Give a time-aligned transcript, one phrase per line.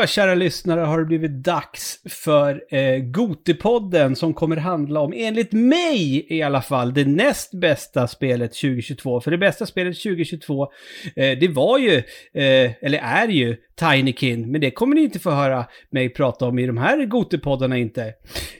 [0.00, 5.52] Då, kära lyssnare, har det blivit dags för eh, Gotipodden som kommer handla om, enligt
[5.52, 9.20] mig i alla fall, det näst bästa spelet 2022.
[9.20, 10.62] För det bästa spelet 2022,
[11.16, 11.96] eh, det var ju,
[12.34, 14.50] eh, eller är ju, Tinykin.
[14.50, 18.14] Men det kommer ni inte få höra mig prata om i de här Gotipoddarna inte.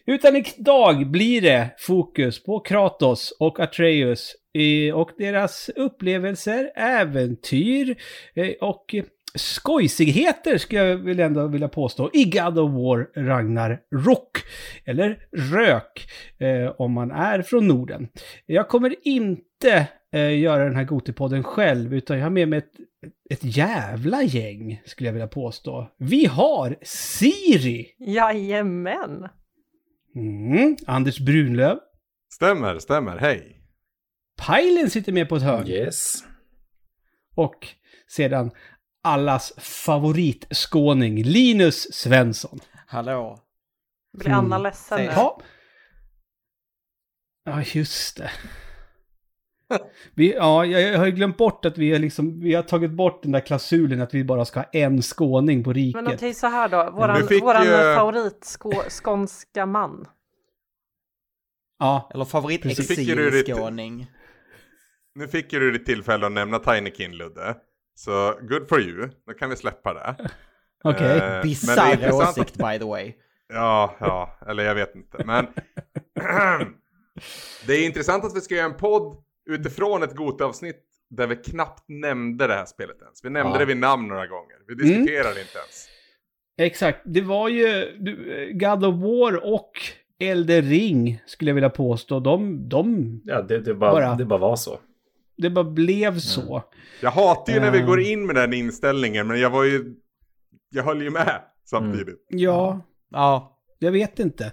[0.06, 7.96] Utan idag blir det fokus på Kratos och Atreus eh, och deras upplevelser, äventyr
[8.34, 8.94] eh, och
[9.34, 14.38] skojsigheter skulle jag väl ändå vilja påstå i God of War Ragnar Rock.
[14.84, 18.08] Eller Rök eh, om man är från Norden.
[18.46, 22.72] Jag kommer inte eh, göra den här Gotipodden själv utan jag har med mig ett,
[23.30, 25.90] ett jävla gäng skulle jag vilja påstå.
[25.98, 27.86] Vi har Siri!
[27.98, 29.28] Jajamän!
[30.14, 31.78] Mm, Anders Brunlöv.
[32.32, 33.18] Stämmer, stämmer.
[33.18, 33.56] Hej.
[34.46, 35.66] Pajlen sitter med på ett hörn.
[35.68, 36.24] Yes.
[37.34, 37.68] Och
[38.08, 38.50] sedan
[39.02, 42.60] allas favoritskåning, Linus Svensson.
[42.86, 43.38] Hallå.
[44.18, 45.04] Blir Anna ledsen nu?
[45.04, 45.40] Ja.
[47.44, 48.30] Ja, just det.
[50.14, 53.22] Vi, ja, jag har ju glömt bort att vi har, liksom, vi har tagit bort
[53.22, 56.02] den där klausulen att vi bara ska ha en skåning på riket.
[56.04, 56.90] Men okej, så här då.
[56.90, 60.06] Våran, våran ju- favoritskånska man.
[61.78, 64.10] Ja, Eller favoritexilskåning.
[65.14, 67.56] Nu fick ju du ditt tillfälle att nämna Tinykin, Ludde.
[68.04, 69.08] Så good for you.
[69.26, 70.16] Då kan vi släppa det.
[70.84, 71.06] okej.
[71.06, 73.12] Eh, men det är Bisarr intressant åsikt by the way.
[73.52, 75.24] Ja, ja, eller jag vet inte.
[75.24, 75.46] Men
[77.66, 79.16] det är intressant att vi ska göra en podd
[79.50, 83.24] utifrån ett Gota-avsnitt där vi knappt nämnde det här spelet ens.
[83.24, 83.58] Vi nämnde Ja.
[83.58, 84.56] det vid namn några gånger.
[84.66, 84.86] Vi Mm.
[84.86, 85.88] diskuterade inte ens.
[86.58, 87.00] Exakt.
[87.04, 87.96] Det var ju
[88.52, 89.72] God of War och
[90.20, 92.20] Elder Ring skulle jag vilja påstå.
[92.20, 94.14] De, de, Ja, det, det, bara, Bara.
[94.14, 94.78] det bara var så.
[95.40, 96.62] Det bara blev så.
[97.02, 97.86] Jag hatar ju när vi Eh.
[97.86, 99.94] går in med den inställningen, men jag var ju...
[100.70, 102.26] Jag höll ju med samtidigt.
[102.28, 102.80] Ja,
[103.12, 104.52] Ja, Jag vet inte.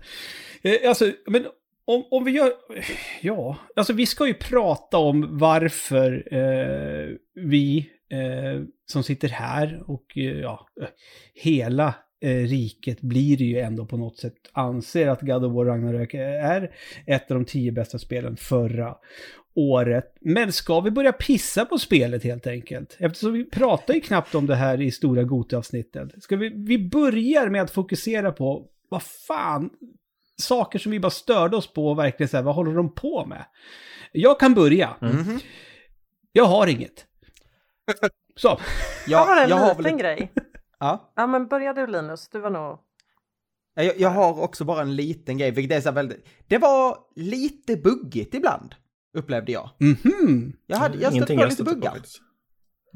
[0.62, 1.46] Eh, alltså, men
[1.86, 2.52] om, om vi gör...
[3.22, 10.18] Ja, alltså vi ska ju prata om varför eh, vi eh, som sitter här och
[10.18, 10.68] eh, ja,
[11.34, 15.66] hela eh, riket blir det ju ändå på något sätt anser att God of War
[15.66, 16.72] Ragnarök är
[17.06, 18.96] ett av de tio bästa spelen förra
[19.60, 20.16] året.
[20.22, 22.96] Men ska vi börja pissa på spelet helt enkelt?
[23.00, 26.24] Eftersom vi pratar ju knappt om det här i stora Gota-avsnittet.
[26.24, 29.70] Ska vi, vi börjar med att fokusera på vad fan,
[30.42, 33.26] saker som vi bara störde oss på och verkligen så här, vad håller de på
[33.26, 33.46] med?
[34.12, 34.96] Jag kan börja.
[35.02, 35.40] Mhm.
[36.32, 37.06] Jag har inget.
[38.36, 38.60] Så.
[39.08, 40.32] Jag har en jag har liten väl ett- grej.
[40.80, 41.12] Ja.
[41.16, 42.80] Ja, men börja du Linus, du var nog...
[43.76, 46.26] Ja, Jag, jag har också bara en liten grej, vilket är så här väldigt...
[46.48, 48.76] Det var lite buggigt ibland,
[49.18, 49.70] upplevde jag.
[49.80, 50.54] Mhm.
[50.68, 51.94] Jag, hade, jag stötte på jag lite buggar.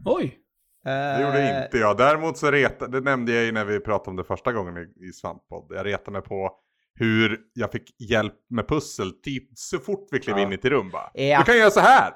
[0.05, 0.37] Oj.
[0.83, 1.97] Det gjorde inte jag.
[1.97, 5.07] Däremot så retade, det nämnde jag ju när vi pratade om det första gången i,
[5.07, 5.67] i Svamppodd.
[5.69, 6.51] Jag retade mig på
[6.95, 10.43] hur jag fick hjälp med pussel typ så fort vi klev Ja.
[10.43, 11.11] in i ett rum bara.
[11.13, 11.39] Ja.
[11.39, 12.13] Du kan göra så här!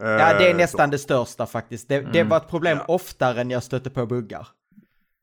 [0.00, 0.06] Ja,
[0.38, 0.90] det är Eh, nästan så.
[0.90, 1.88] det största faktiskt.
[1.88, 2.28] Det, det Mm.
[2.28, 2.94] var ett problem Ja.
[2.94, 4.48] oftare än jag stötte på buggar.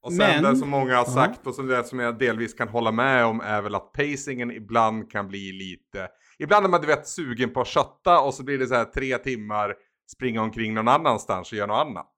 [0.01, 2.67] Och sen Men- det som många har sagt och som, det som jag delvis kan
[2.67, 6.07] hålla med om är väl att pacingen ibland kan bli lite...
[6.40, 8.85] Ibland är man du vet sugen på att kötta och så blir det så här
[8.85, 9.75] tre timmar
[10.12, 12.12] springa omkring någon annanstans och göra något annat.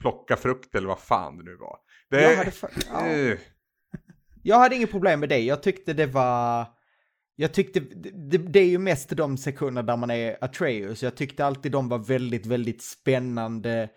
[0.00, 1.78] Plocka frukt eller vad fan det nu var.
[2.10, 3.06] Det Jag hade, fa- ja.
[3.06, 3.38] Eh,
[4.42, 5.38] jag hade inget problem med det.
[5.38, 6.66] Jag tyckte det var...
[7.36, 11.02] Jag tyckte, det, det är ju mest de sekunder där man är Atreus.
[11.02, 13.88] Jag tyckte alltid de var väldigt, väldigt spännande.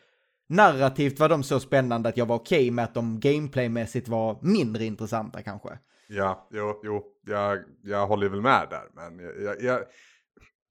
[0.49, 4.85] Narrativt var de så spännande att jag var okej med att de gameplaymässigt var mindre
[4.85, 5.79] intressanta kanske.
[6.15, 8.83] Ja, jo, jo jag, jag håller väl med där.
[8.93, 9.79] Men jag, jag, jag,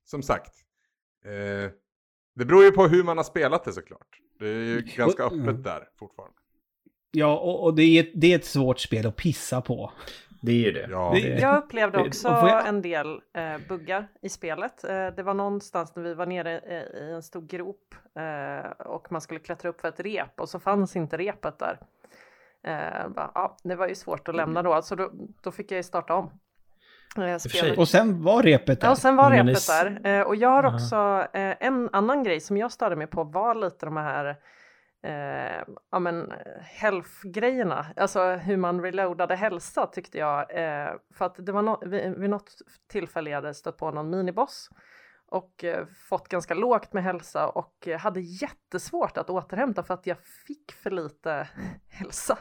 [0.05, 0.53] som sagt,
[1.25, 1.71] eh,
[2.35, 4.09] det beror ju på hur man har spelat det såklart.
[4.39, 6.37] Det är ju ganska Och- öppet där fortfarande.
[7.15, 9.93] Ja, och, och det, är ett, det är ett svårt spel att pissa på.
[10.43, 10.87] Det är ju det.
[10.91, 14.85] Ja, Det- Jag upplevde också jag- en del eh, buggar i spelet.
[14.85, 19.13] Eh, det var någonstans när vi var nere i, i en stor grop eh, och
[19.13, 21.79] man skulle klättra upp för ett rep och så fanns inte repet där.
[22.65, 25.11] Eh, bara, ja, det var ju svårt att lämna då, så då,
[25.43, 26.31] då fick jag ju starta om.
[27.17, 27.79] Eh.
[27.79, 28.87] Och sen var repet där.
[28.87, 30.01] Ja, och sen var repet s- där.
[30.07, 30.75] Eh, och jag har Aha.
[30.75, 34.37] också eh, en annan grej som jag störde mig på var lite de här
[35.03, 36.33] eh, ja, men,
[36.63, 37.87] health-grejerna.
[37.97, 40.39] Alltså hur man reloadade hälsa tyckte jag.
[40.41, 42.51] Eh, för att det var no vid, vid något
[42.93, 44.71] tillfälle jag hade stött på någon miniboss
[45.33, 50.07] och eh, fått ganska lågt med hälsa och eh, hade jättesvårt att återhämta för att
[50.07, 51.49] jag fick för lite
[51.89, 52.39] hälsa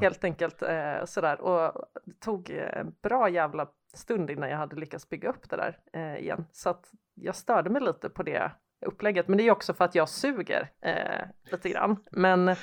[0.00, 5.08] helt enkelt eh, sådär och det tog en bra jävla stund innan jag hade lyckats
[5.08, 8.52] bygga upp det där eh, igen så att jag störde mig lite på det
[8.86, 12.56] upplägget men det är också för att jag suger eh, lite grann men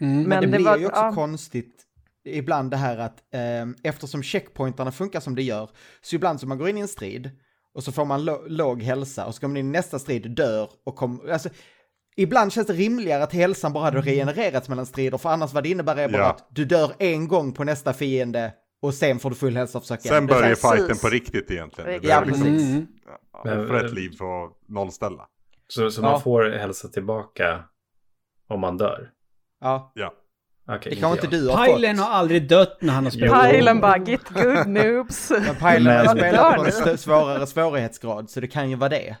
[0.00, 0.22] Mm.
[0.22, 1.12] Men, det, det blir var- ju också ja.
[1.12, 1.86] konstigt.
[2.24, 3.24] ibland det här att
[3.82, 7.30] eftersom checkpointarna funkar som det gör, så ibland så man går in i en strid
[7.74, 10.70] och så får man låg hälsa och så kommer man in i nästa strid, dör
[10.84, 11.48] och kommer, alltså
[12.16, 15.68] Ibland känns det rimligare att hälsan bara hade regenererats mellan strider, för annars vad det
[15.68, 16.30] innebär är bara Ja.
[16.30, 18.52] att du dör en gång på nästa fiende
[18.82, 21.90] och sen får du full hälsa och försöka Sen börjar fighten på riktigt egentligen.
[21.92, 22.68] Ja, Det är liksom- precis.
[22.70, 22.86] Mm.
[23.32, 25.26] Ja, Men- för ett liv för att nollställa.
[25.68, 26.10] Så, så Ja.
[26.10, 27.64] man får hälsa tillbaka
[28.48, 29.10] om man dör?
[29.60, 30.12] Ja, Ja.
[30.76, 31.44] Okej, det kanske inte jag.
[31.44, 32.06] du har Pilen fått.
[32.06, 33.50] har aldrig dött när han har spelat.
[33.50, 35.30] Pilen bara get good noobs.
[35.46, 39.16] Men Pilen har spelat på en svårare svårighetsgrad, så det kan ju vara det.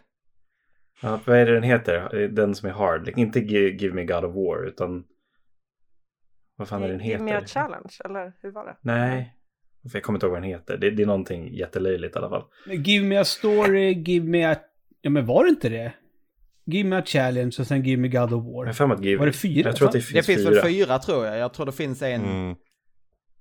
[1.02, 2.28] Ja, vad är det den heter?
[2.28, 3.06] Den som är hard?
[3.06, 5.04] Like, Inte Gi- Give Me God of War, utan...
[6.56, 7.46] Vad fan är den Give me a heter?
[7.48, 8.76] challenge, eller hur var det?
[8.80, 9.34] Nej,
[9.90, 10.76] för jag kommer inte ihåg vad den heter.
[10.76, 12.44] Det, det är någonting jättelöjligt i alla fall.
[12.66, 14.56] Give me a story, give me a...
[15.00, 15.92] Ja men var det inte det?
[16.70, 18.66] Give me a challenge och sen give me God of Jag War.
[18.66, 19.18] har för att Give...
[19.18, 19.68] Var det fyra?
[19.68, 20.50] Jag tror att det Det finns, finns fyra.
[20.50, 21.38] väl fyra tror jag.
[21.38, 22.56] Jag tror det finns en, Mm.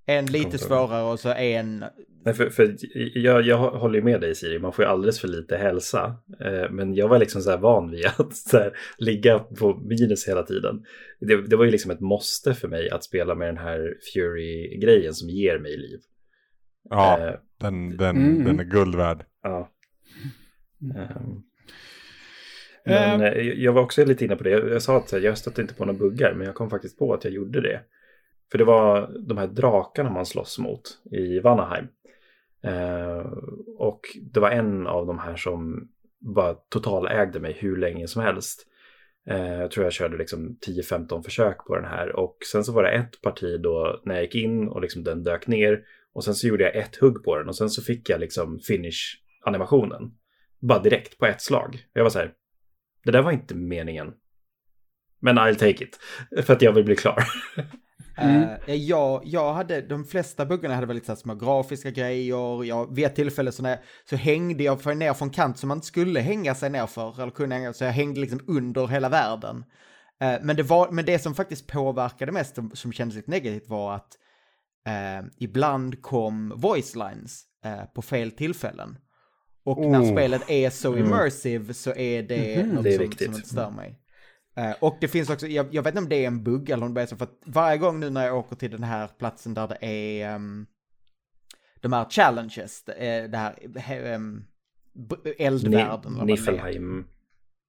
[0.05, 1.85] en lite svårare och så en...
[2.25, 2.75] Nej, för, för
[3.15, 6.15] jag, jag håller ju med dig Siri, man får ju alldeles för lite hälsa.
[6.45, 10.27] Eh, men jag var liksom så här van vid att så här, ligga på minus
[10.27, 10.83] hela tiden.
[11.19, 15.13] Det, det var ju liksom ett måste för mig att spela med den här Fury-grejen
[15.13, 15.99] som ger mig liv.
[16.89, 18.43] Ja, Eh, den, den, Mm.
[18.45, 19.25] den är guld värd.
[19.43, 19.69] ja.
[20.95, 21.41] Ehm.
[22.89, 24.49] Men eh, jag var också lite inne på det.
[24.49, 27.13] Jag, jag sa att jag stötte inte på några buggar, men jag kom faktiskt på
[27.13, 27.81] att jag gjorde det.
[28.51, 30.81] För det var de här drakarna man slåss mot
[31.11, 31.87] i Vanaheim.
[32.63, 33.33] Eh,
[33.77, 34.01] och
[34.33, 35.89] det var en av de här som
[36.19, 38.65] bara totalägde mig hur länge som helst.
[39.29, 42.15] Eh, jag tror jag körde liksom 10-15 försök på den här.
[42.15, 45.23] Och sen så var det ett parti då när jag gick in och liksom den
[45.23, 45.83] dök ner.
[46.13, 48.59] Och sen så gjorde jag ett hugg på den och sen så fick jag liksom
[48.59, 50.11] finish animationen.
[50.59, 51.85] Bara direkt på ett slag.
[51.93, 52.33] Jag var så här,
[53.03, 54.13] det där var inte meningen.
[55.21, 55.99] Men I'll take it.
[56.45, 57.23] För att jag vill bli klar.
[58.17, 58.49] Mm.
[58.65, 62.63] eh, jag, jag hade, de flesta buggarna hade väl lite så här små grafiska grejer.
[62.63, 63.79] Jag, vid ett tillfälle så, när,
[64.09, 67.21] så hängde jag för ner från kant som man inte skulle hänga sig ner för.
[67.21, 69.63] Eller kunna hänga, så jag hängde liksom under hela världen.
[70.21, 73.69] Eh, men, det var, men det som faktiskt påverkade mest, som, som kändes lite negativt,
[73.69, 74.17] var att
[74.87, 78.97] eh, ibland kom voice lines eh, på fel tillfällen.
[79.69, 80.11] Och när Oh.
[80.11, 81.05] spelet är så Mm.
[81.05, 82.75] immersive så är det Mhm.
[82.75, 83.25] något Det är som, viktigt.
[83.27, 83.99] som inte stör mig.
[84.55, 86.85] Eh, och det finns också, jag, jag vet inte om det är en bugg eller
[86.85, 89.07] om det är så, för att varje gång nu när jag åker till den här
[89.07, 90.67] platsen där det är um,
[91.81, 94.45] de här challenges, det, är det här um,
[95.37, 96.19] eldvärlden.
[96.19, 96.25] är.
[96.25, 97.07] Niffelheim.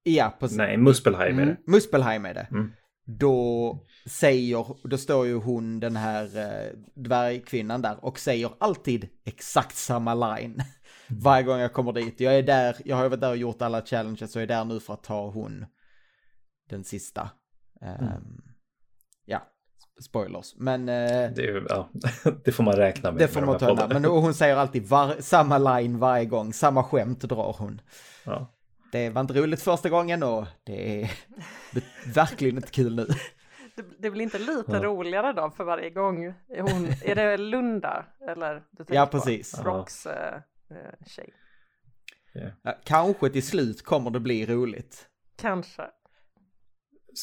[0.02, 0.58] Ja, precis.
[0.58, 1.55] Nej, Muspelheim är Mm.
[1.67, 1.70] det.
[1.73, 2.47] Muspelheim är det.
[2.50, 2.73] Mm.
[3.05, 9.76] Då säger, då står ju hon, den här eh, dvärgkvinnan där och säger alltid exakt
[9.76, 10.62] samma line.
[11.11, 12.21] Varje gång jag kommer dit.
[12.21, 14.81] Jag är där, jag har varit där och gjort alla challenges och är där nu
[14.81, 15.67] för att ta hon
[16.71, 17.31] den sista.
[17.83, 18.43] Ehm,
[19.25, 19.43] Ja,
[20.03, 20.55] spoilers.
[20.57, 21.89] Men eh, Det, är, ju- ja,
[22.45, 23.21] det får man räkna med.
[23.21, 23.89] det får man ta med.
[23.89, 27.81] Men hon säger alltid var, samma line varje gång, samma skämt drar hon.
[28.25, 28.57] Ja.
[28.93, 31.11] Det var inte roligt första gången och det är
[32.14, 33.07] verkligen inte kul nu.
[33.76, 34.83] Det, det blir inte lite Ja.
[34.83, 36.25] roligare då för varje gång?
[36.25, 38.62] Är, hon, är det Lunda eller?
[38.71, 39.11] Du Ja, på?
[39.12, 39.61] precis.
[39.61, 40.40] Rocks eh,
[40.71, 41.33] eh, tjej.
[42.62, 45.09] Ja, Kanske till slut kommer det bli roligt.
[45.37, 45.83] Kanske.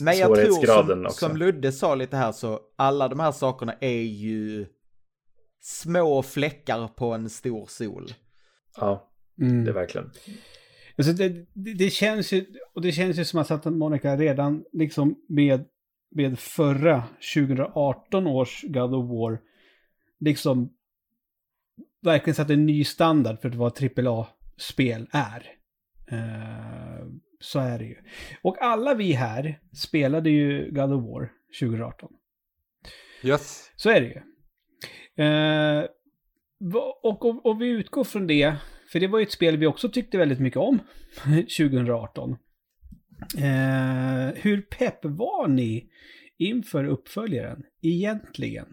[0.02, 1.28] Men jag tror som, också.
[1.28, 4.66] som Ludde sa lite här så alla de här sakerna är ju
[5.62, 8.14] små fläckar på en stor sol.
[8.76, 9.04] Ja,
[9.42, 9.64] Mm.
[9.66, 10.12] det är verkligen.
[10.98, 14.64] Alltså det, det, det känns ju, och det känns ju som att Santa Monica redan
[14.74, 15.66] liksom med,
[16.12, 17.04] med förra
[17.36, 19.40] 2018 års God of War
[20.20, 20.74] liksom
[22.04, 25.48] verkligen satte en ny standard för vad AAA-spel är.
[26.12, 27.06] Eh,
[27.40, 27.96] så är det ju.
[28.42, 32.10] Och alla vi här spelade ju God of War 2018.
[33.24, 33.72] Yes.
[33.76, 34.22] Så är det ju.
[36.60, 38.56] Va- och om, om vi utgår från det,
[38.92, 40.80] för det var ju ett spel vi också tyckte väldigt mycket om
[41.58, 42.32] 2018.
[43.38, 45.90] Eh, hur pepp var ni
[46.38, 48.66] inför uppföljaren egentligen?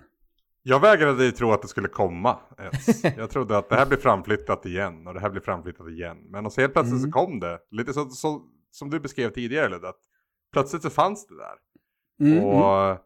[0.66, 3.04] Jag vägrade ju tro att det skulle komma ens.
[3.16, 6.16] Jag trodde att det här blir framflyttat igen och det här blir framflyttat igen.
[6.30, 7.12] Men och så helt plötsligt Mm.
[7.12, 7.58] så kom det.
[7.70, 10.00] Lite så, så som du beskrev tidigare Ludde, att
[10.52, 11.54] plötsligt så fanns det där.
[12.32, 12.98] Mm, Och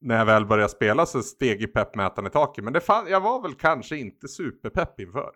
[0.00, 2.64] när jag väl började spela så steg ju peppmätaren i taket.
[2.64, 5.30] Men det fan, jag var väl kanske inte superpepp inför.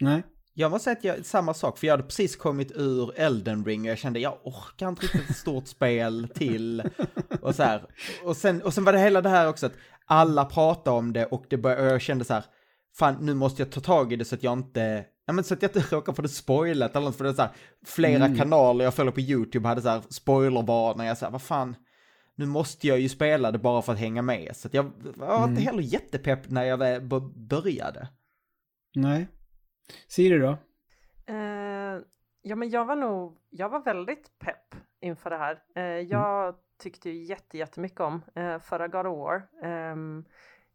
[0.00, 0.22] Nej.
[0.54, 3.80] Jag måste säga att jag, samma sak, för jag hade precis kommit ur Elden Ring
[3.80, 6.82] och jag kände jag orkar inte riktigt ett stort spel till.
[7.42, 7.84] Och så här.
[8.24, 9.72] Och sen, och sen var det hela det här också att
[10.06, 12.44] alla pratade om det och, det bör, och jag kände så här,
[12.94, 15.54] fan nu måste jag ta tag i det så att jag inte, ja men så
[15.54, 17.52] att jag inte råkar få det spoilat eller något, för det är så här,
[17.86, 18.38] flera Mm.
[18.38, 21.76] kanaler jag följer på YouTube hade så här spoilervarningar, jag så här, vad fan,
[22.34, 24.56] nu måste jag ju spela det bara för att hänga med.
[24.56, 25.50] Så jag var mm.
[25.50, 27.02] inte heller jättepepp när jag
[27.48, 28.08] började.
[28.94, 29.28] Nej.
[30.08, 30.58] Siri då?
[31.30, 32.02] Uh,
[32.42, 35.62] ja, men jag var nog, jag var väldigt pepp inför det här.
[36.02, 36.54] Jag mm.
[36.82, 39.42] tyckte ju jätte, jättemycket om uh, förra God of War.
[39.92, 40.24] Um,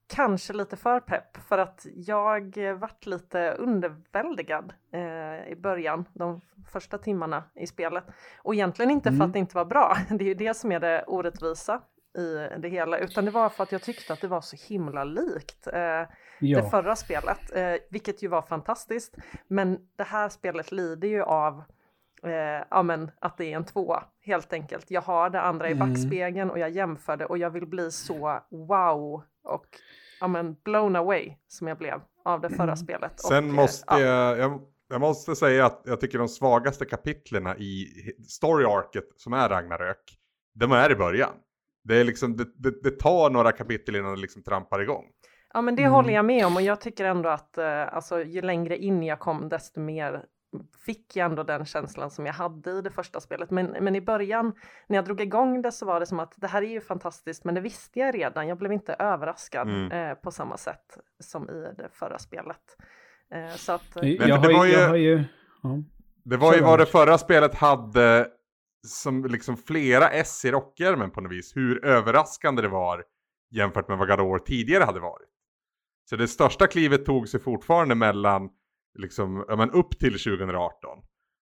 [0.07, 6.41] kanske lite för pepp för att jag vart lite underväldigad eh, i början, de
[6.71, 8.03] första timmarna i spelet.
[8.37, 9.19] Och egentligen inte mm.
[9.19, 11.81] för att det inte var bra, det är ju det som är det orättvisa
[12.17, 15.03] i det hela, utan det var för att jag tyckte att det var så himla
[15.03, 16.07] likt eh, ja.
[16.39, 19.15] det förra spelet, eh, vilket ju var fantastiskt.
[19.47, 21.63] Men det här spelet lider ju av
[22.23, 24.91] eh, ja, men, att det är en tvåa, helt enkelt.
[24.91, 25.89] Jag har det andra i mm.
[25.89, 29.65] backspegeln och jag jämför det och jag vill bli så wow och
[30.19, 32.77] ja, men, blown away som jag blev av det förra mm.
[32.77, 33.19] spelet.
[33.19, 37.57] Sen och, eh, måste jag, jag, jag, måste säga att jag tycker de svagaste kapitlerna
[37.57, 37.87] i
[38.27, 40.17] story-arket som är Ragnarök,
[40.53, 41.33] de är i början.
[41.83, 45.05] Det, är liksom, det, det, det tar några kapitel innan det liksom trampar igång.
[45.53, 45.93] Ja men det mm.
[45.93, 49.19] håller jag med om och jag tycker ändå att eh, alltså, ju längre in jag
[49.19, 50.25] kom desto mer
[50.85, 53.51] fick jag ändå den känslan som jag hade i det första spelet.
[53.51, 54.53] Men, men i början
[54.87, 57.43] när jag drog igång det så var det som att det här är ju fantastiskt
[57.43, 58.47] men det visste jag redan.
[58.47, 59.91] Jag blev inte överraskad mm.
[59.91, 62.77] eh, på samma sätt som i det förra spelet.
[63.31, 65.23] Eh, så att, eh, jag, det var ju, jag har ju
[65.63, 65.83] ja.
[66.23, 68.27] Det var ju vad det förra spelet hade
[68.87, 71.55] som liksom flera S i rockärmen på något vis.
[71.55, 73.03] Hur överraskande det var
[73.51, 75.27] jämfört med vad God of War tidigare hade varit.
[76.09, 78.49] Så det största klivet tog sig fortfarande mellan
[78.97, 80.99] liksom, ja, men upp till 2018.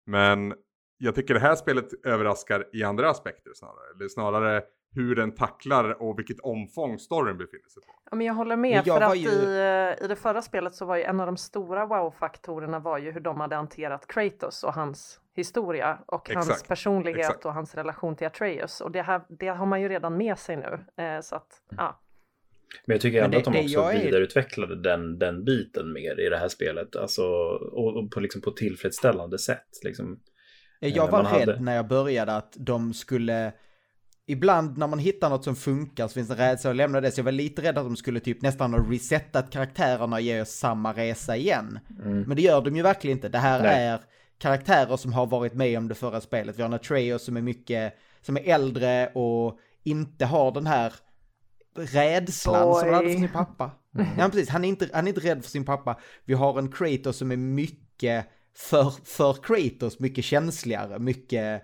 [0.07, 0.55] Men
[0.99, 3.95] jag tycker det här spelet överraskar i andra aspekter snarare.
[3.97, 4.63] Eller snarare
[4.95, 7.93] hur den tacklar och vilket omfång storyn befinner sig på.
[8.11, 9.29] Ja, men jag håller med, jag för att ju...
[9.29, 13.11] i, i det förra spelet så var ju en av de stora wow-faktorerna var ju
[13.11, 16.49] hur de hade hanterat Kratos och hans historia och Exakt.
[16.49, 17.45] hans personlighet Exakt.
[17.45, 18.81] och hans relation till Atreus.
[18.81, 21.05] Och det, här, det har man ju redan med sig nu.
[21.05, 22.01] Eh, så att, ja.
[22.87, 24.05] Men jag tycker ändå att de också är...
[24.05, 26.97] vidareutvecklade den, den biten mer i det här spelet.
[26.97, 27.23] Alltså,
[27.73, 29.69] och, och på, liksom på tillfredsställande sätt.
[29.85, 30.21] Liksom.
[30.81, 31.61] Jag eh, var rädd hade...
[31.61, 33.53] när jag började att de skulle...
[34.27, 37.11] Ibland när man hittar något som funkar så finns det rädsla att lämna det.
[37.11, 40.41] Så jag var lite rädd att de skulle typ nästan ha resetat karaktärerna och ge
[40.41, 41.79] oss samma resa igen.
[42.05, 42.23] Mm.
[42.23, 43.29] Men det gör de ju verkligen inte.
[43.29, 43.87] Det här Nej.
[43.87, 44.01] är
[44.39, 46.59] karaktärer som har varit med om det förra spelet.
[46.59, 50.93] Vi har en Atreus som är mycket, som är äldre och inte har den här
[51.75, 52.81] rädslan Boy.
[52.81, 53.71] som han hade för sin pappa.
[53.95, 54.07] Mm.
[54.19, 55.99] Ja precis, han är, inte, han är inte rädd för sin pappa.
[56.25, 61.63] Vi har en Kratos som är mycket för, för Kratos, mycket känsligare, mycket...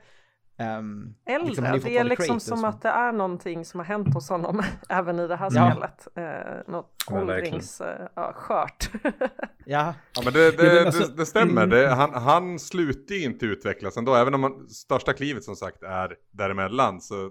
[0.59, 2.45] Um, Äldre, liksom, det är liksom Kratos.
[2.45, 5.71] som att det är någonting som har hänt hos honom även i det här ja.
[5.71, 6.09] spelet.
[6.19, 8.91] Uh, något åldringsskört.
[9.05, 9.11] Uh,
[9.65, 9.95] ja.
[10.15, 11.63] ja, men det, det, alltså, det, det stämmer.
[11.63, 11.71] Mm.
[11.71, 15.83] Det, han, han slutar ju inte utvecklas ändå, även om man, största klivet som sagt
[15.83, 17.01] är däremellan.
[17.01, 17.31] Så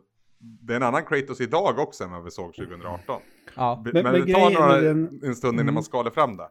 [0.62, 3.22] det är en annan Kratos idag också än vad vi såg 2018.
[3.56, 5.20] Ja, men, men, men det tar några, den...
[5.24, 5.74] en stund innan mm.
[5.74, 6.48] man skalar fram det.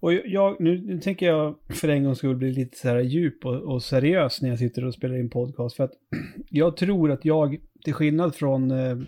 [0.00, 3.44] Och jag, nu, nu, tänker jag för en gångs skull bli lite så här djup
[3.46, 5.76] och, och, seriös när jag sitter och spelar in podcast.
[5.76, 5.92] För att
[6.50, 8.98] jag tror att jag, till skillnad från eh,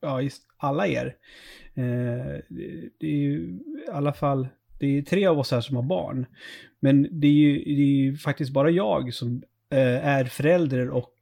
[0.00, 0.20] ja,
[0.56, 1.16] alla er,
[1.74, 2.40] eh,
[2.98, 6.26] det är ju i alla fall, det är tre av oss här som har barn.
[6.80, 11.14] Men det är ju, det är ju faktiskt bara jag som eh, är förälder och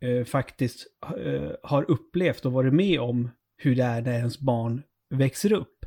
[0.00, 4.82] eh, faktiskt eh, har upplevt och varit med om hur det är när ens barn
[5.10, 5.86] växer upp.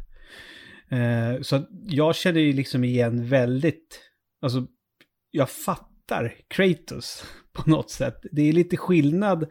[0.90, 4.00] Eh, så jag känner ju liksom igen väldigt,
[4.42, 4.68] alltså
[5.32, 8.26] jag fattar Kratos på något sätt.
[8.32, 9.44] Det är lite skillnad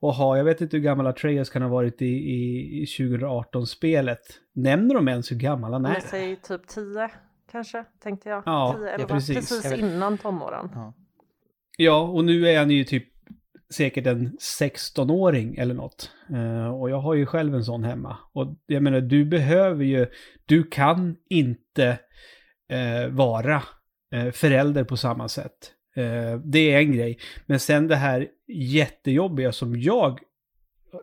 [0.00, 4.20] att ha, jag vet inte hur gammal Atreus kan ha varit i, i, i 2018-spelet.
[4.54, 6.00] Nämner de ens hur gammal han är?
[6.00, 7.10] Säg typ 10
[7.52, 8.42] kanske, tänkte jag.
[8.46, 9.36] Ja, 10, 11, ja precis.
[9.36, 10.70] precis innan tonåren.
[10.74, 10.94] Ja.
[11.76, 13.13] ja, och nu är han ju typ
[13.74, 16.10] säkert en 16-åring eller något.
[16.30, 18.16] Eh, och jag har ju själv en sån hemma.
[18.32, 20.06] Och jag menar, du behöver ju,
[20.46, 21.98] du kan inte
[22.68, 23.62] eh, vara
[24.12, 25.72] eh, förälder på samma sätt.
[25.96, 27.18] Eh, det är en grej.
[27.46, 30.20] Men sen det här jättejobbiga som jag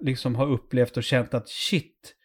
[0.01, 2.15] liksom har upplevt och känt att shit,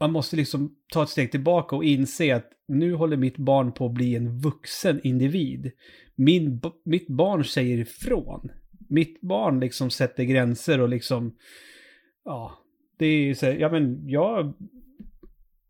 [0.00, 3.86] man måste liksom ta ett steg tillbaka och inse att nu håller mitt barn på
[3.86, 5.72] att bli en vuxen individ
[6.14, 8.50] min, mitt barn säger ifrån.
[8.88, 11.36] Mitt barn liksom sätter gränser och liksom,
[12.24, 12.58] ja,
[12.98, 14.54] det är ju så ja men jag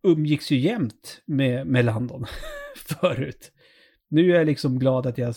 [0.03, 2.25] umgicks ju jämt med, med Landon
[2.77, 3.53] förut.
[4.09, 5.35] Nu är jag liksom glad att jag,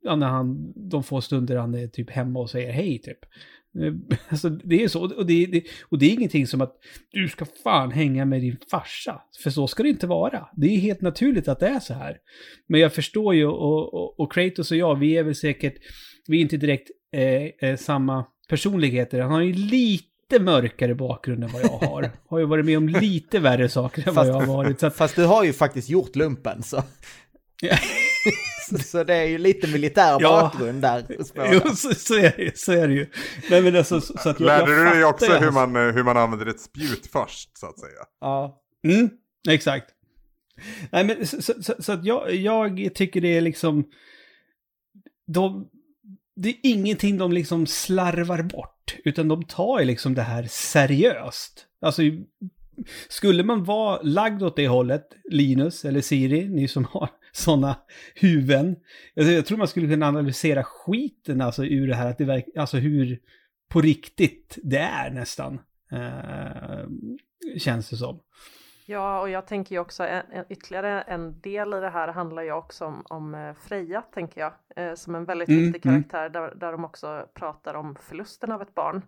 [0.00, 3.18] ja, när han, de få stunder han är typ hemma och säger hej typ.
[3.78, 6.76] Eh, alltså det är så, och det, det, och det är ingenting som att
[7.10, 9.22] du ska fan hänga med din farsa.
[9.42, 10.48] För så ska det inte vara.
[10.56, 12.16] Det är helt naturligt att det är så här.
[12.68, 15.74] Men jag förstår ju, och, och, och Kratos och jag, vi är väl säkert,
[16.26, 19.20] vi är inte direkt eh, eh, samma personligheter.
[19.20, 20.06] Han har ju lite
[20.40, 22.10] mörkare bakgrund än vad jag har.
[22.28, 24.82] Har ju varit med om lite värre saker än vad jag har varit.
[24.82, 26.82] Att, Fast du har ju faktiskt gjort lumpen så.
[28.68, 30.40] så, så det är ju lite militär Ja.
[30.42, 31.16] bakgrund där.
[31.18, 31.54] hos båda.
[31.54, 33.06] jo, så, så, är det, ju, så är det ju.
[33.50, 35.76] Nej, men alltså, så, så att jag, Lärde jag du dig också hur hans- man,
[35.76, 38.00] eh, hur man använder ett spjut först, så att säga?
[38.20, 38.62] Ja.
[38.84, 39.10] Mm,
[39.48, 39.86] exakt.
[40.92, 43.84] Nej, men så, så, så, så att jag, jag tycker det är liksom...
[45.26, 45.68] De,
[46.36, 51.66] det är ingenting de liksom slarvar bort, utan de tar ju liksom det här seriöst.
[51.80, 52.02] Alltså,
[53.08, 57.76] skulle man vara lagd åt det hållet, Linus eller Siri, ni som har sådana
[58.14, 58.76] huvuden.
[59.16, 62.44] Alltså, jag tror man skulle kunna analysera skiten alltså ur det här, att det verk,
[62.56, 63.18] alltså hur
[63.68, 65.60] på riktigt det är nästan.
[65.92, 66.86] Eh,
[67.58, 68.20] känns det som.
[68.86, 72.42] Ja, och jag tänker ju också en, en, ytterligare en del i det här handlar
[72.42, 76.02] ju också om, om eh, Freja, tänker jag, eh, som en väldigt Mm, viktig mm.
[76.02, 79.02] karaktär där, där de också pratar om förlusten av ett barn.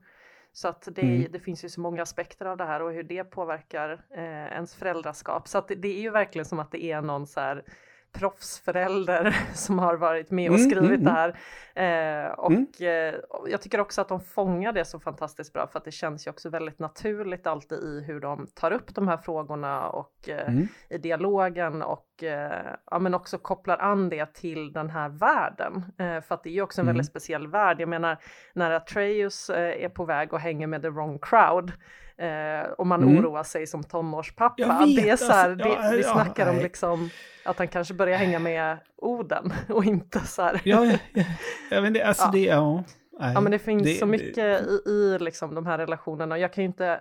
[0.52, 1.32] Så att det, Mm.
[1.32, 4.74] det finns ju så många aspekter av det här och hur det påverkar eh, ens
[4.74, 5.48] föräldraskap.
[5.48, 7.64] Så att det, det är ju verkligen som att det är någon så här
[8.12, 11.28] proffsförälder som har varit med och Mm, skrivit mm, det här.
[11.74, 12.66] Eh, och Mm.
[13.14, 15.90] eh, och jag tycker också att de fångar det så fantastiskt bra för att det
[15.92, 20.28] känns ju också väldigt naturligt alltid i hur de tar upp de här frågorna och
[20.28, 20.68] eh, Mm.
[20.90, 25.84] i dialogen och eh, ja, men också kopplar an det till den här världen.
[25.98, 26.94] Eh, för att det är ju också en Mm.
[26.94, 27.80] väldigt speciell värld.
[27.80, 28.16] Jag menar
[28.54, 31.72] när Atreus eh, är på väg och hänger med the wrong crowd
[32.16, 33.18] eh, och man Mm.
[33.18, 34.54] oroar sig som tonårspappa.
[34.62, 36.62] Jag vet, det är så här, alltså, ja, det, vi ja, snackar om nej.
[36.64, 37.10] liksom
[37.44, 40.60] att han kanske börjar hänga med Oden och inte så här.
[40.64, 41.24] Ja, ja, ja.
[41.70, 42.30] jag vet inte, alltså Ja.
[42.32, 42.84] det, ja.
[43.20, 43.32] Nej.
[43.34, 46.40] Ja men det finns Det- så det- mycket i, i liksom de här relationerna och
[46.40, 47.00] jag kan ju inte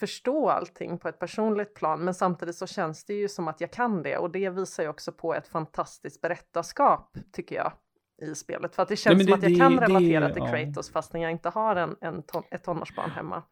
[0.00, 3.70] förstå allting på ett personligt plan men samtidigt så känns det ju som att jag
[3.70, 7.72] kan det och det visar ju också på ett fantastiskt berättarskap tycker jag
[8.22, 10.50] i spelet för att det känns som det- att jag kan relatera till ja.
[10.64, 13.42] Kratos fastän jag inte har en, en ton, ett tonårsbarn hemma.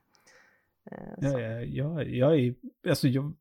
[0.90, 1.38] Eh, Ja, så.
[1.38, 2.54] ja, ja, jag är,
[2.88, 3.32] alltså, jag,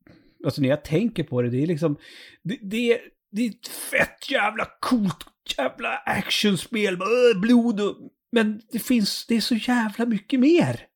[0.44, 1.96] alltså när jag tänker på det, det är liksom,
[2.42, 5.26] det, det, det är ett fett jävla coolt
[5.58, 6.98] jävla actionspel,
[7.40, 7.96] blod och,
[8.32, 10.86] men det finns, det är så jävla mycket mer.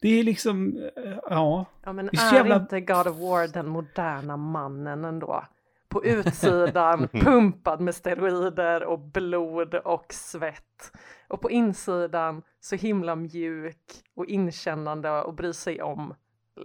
[0.00, 1.66] Det är liksom, eh, ja.
[1.84, 5.44] Ja men är är jävla- inte God of War den moderna mannen ändå?
[5.88, 10.92] På utsidan pumpad med steroider och blod och svett.
[11.28, 13.76] Och på insidan så himla mjuk
[14.16, 16.14] och inkännande och bryr sig om.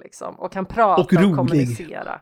[0.04, 0.36] Liksom.
[0.40, 1.36] Och kan prata Och och, rolig.
[1.36, 2.22] kommunicera.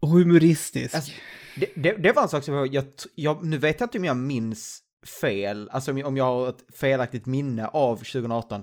[0.00, 0.94] Och humoristisk.
[0.94, 1.12] Alltså,
[1.56, 4.04] det, det, det var en sak som jag, jag, jag, nu vet jag inte om
[4.04, 4.82] jag minns
[5.20, 8.62] fel, alltså om jag, har ett felaktigt minne av 2018.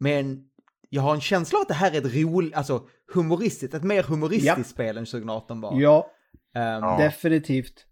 [0.00, 0.44] Men
[0.90, 4.02] jag har en känsla av att det här är ett roligt, alltså humoristiskt, ett mer
[4.02, 4.64] humoristiskt Ja.
[4.64, 5.80] spel än 2018 var.
[5.80, 6.10] ja,
[6.52, 6.96] Ja.
[7.00, 7.86] definitivt.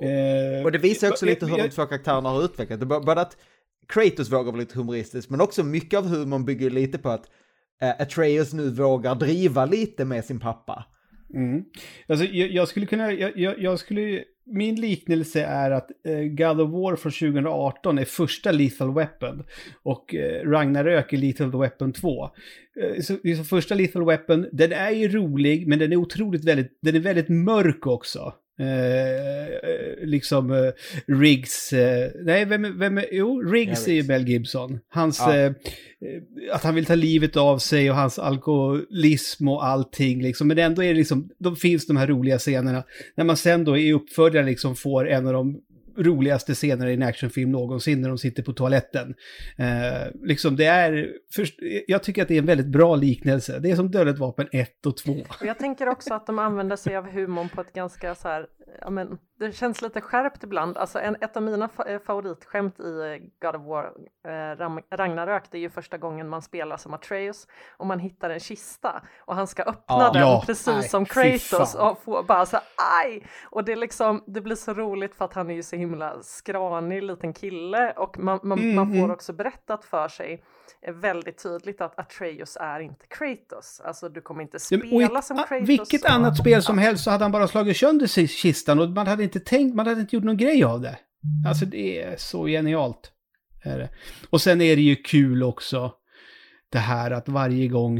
[0.00, 2.80] Eh, Och det visar också lite hur jag- de två karaktärerna har utvecklat.
[2.80, 3.36] Det Både att
[3.88, 7.26] Kratos vågar vara lite humoristisk, men också mycket av humorn bygger lite på att
[7.82, 10.84] eh, Atreus nu vågar driva lite med sin pappa.
[11.34, 11.64] Mm.
[12.08, 16.70] Alltså, jag, jag skulle kunna, jag, jag skulle, min liknelse är att eh, God of
[16.70, 19.44] War från 2018 är första Lethal Weapon
[19.82, 22.24] och eh, Ragnarök är Lethal Weapon 2.
[22.24, 26.78] Eh, så, så första Lethal Weapon, den är ju rolig men den är otroligt väldigt,
[26.82, 28.34] den är väldigt mörk också.
[28.60, 30.70] Eh, eh, liksom eh,
[31.06, 34.02] Riggs, eh, nej vem, vem jo Riggs Ja, är ju.
[34.02, 34.78] Mel Gibson.
[34.88, 35.36] Hans, Ja.
[35.36, 35.52] eh, eh,
[36.52, 40.48] att han vill ta livet av sig och hans alkoholism och allting liksom.
[40.48, 42.82] Men ändå är det liksom, då finns de här roliga scenerna.
[43.16, 45.60] När man sen då i uppföljaren liksom får en av de
[45.96, 49.14] roligaste scener i en actionfilm någonsin när de sitter på toaletten.
[49.56, 51.54] Eh, liksom det är, först,
[51.86, 53.58] jag tycker att det är en väldigt bra liknelse.
[53.58, 55.16] Det är som Dödligt vapen 1 och 2.
[55.42, 58.46] Jag tänker också att de använder sig av humorn på ett ganska så här,
[58.80, 60.76] ja men det känns lite skärpt ibland.
[60.76, 63.84] Alltså en, ett av mina fa- eh, favoritskämt i eh, God of War,
[64.24, 68.30] eh, Ram- Ragnarök, det är ju första gången man spelar som Atreus och man hittar
[68.30, 70.10] en kista och han ska öppna Ja.
[70.12, 72.56] den Ja, precis nej, som Kratos och få bara så
[73.04, 73.26] aj!
[73.50, 76.22] Och det är liksom, det blir så roligt för att han är ju så himla
[76.22, 79.10] skranig liten kille och man, man, Mm, man får mm.
[79.10, 80.44] också berättat för sig
[80.86, 83.80] eh, väldigt tydligt att Atreus är inte Kratos.
[83.84, 85.68] Alltså du kommer inte spela i- som Kratos.
[85.68, 88.88] Vilket och- annat spel som helst så hade han bara slagit sönder sig- kistan och
[88.90, 90.98] man hade inte tänkt, man hade inte gjort någon grej av det.
[91.48, 93.12] Alltså det är så genialt.
[93.62, 93.88] Är det.
[94.30, 95.92] Och sen är det ju kul också
[96.72, 97.98] det här att varje gång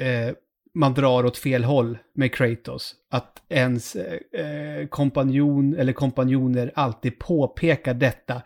[0.00, 0.34] eh,
[0.74, 7.94] man drar åt fel håll med Kratos, att ens eh, kompanjon eller kompanjoner alltid påpekar
[7.94, 8.42] detta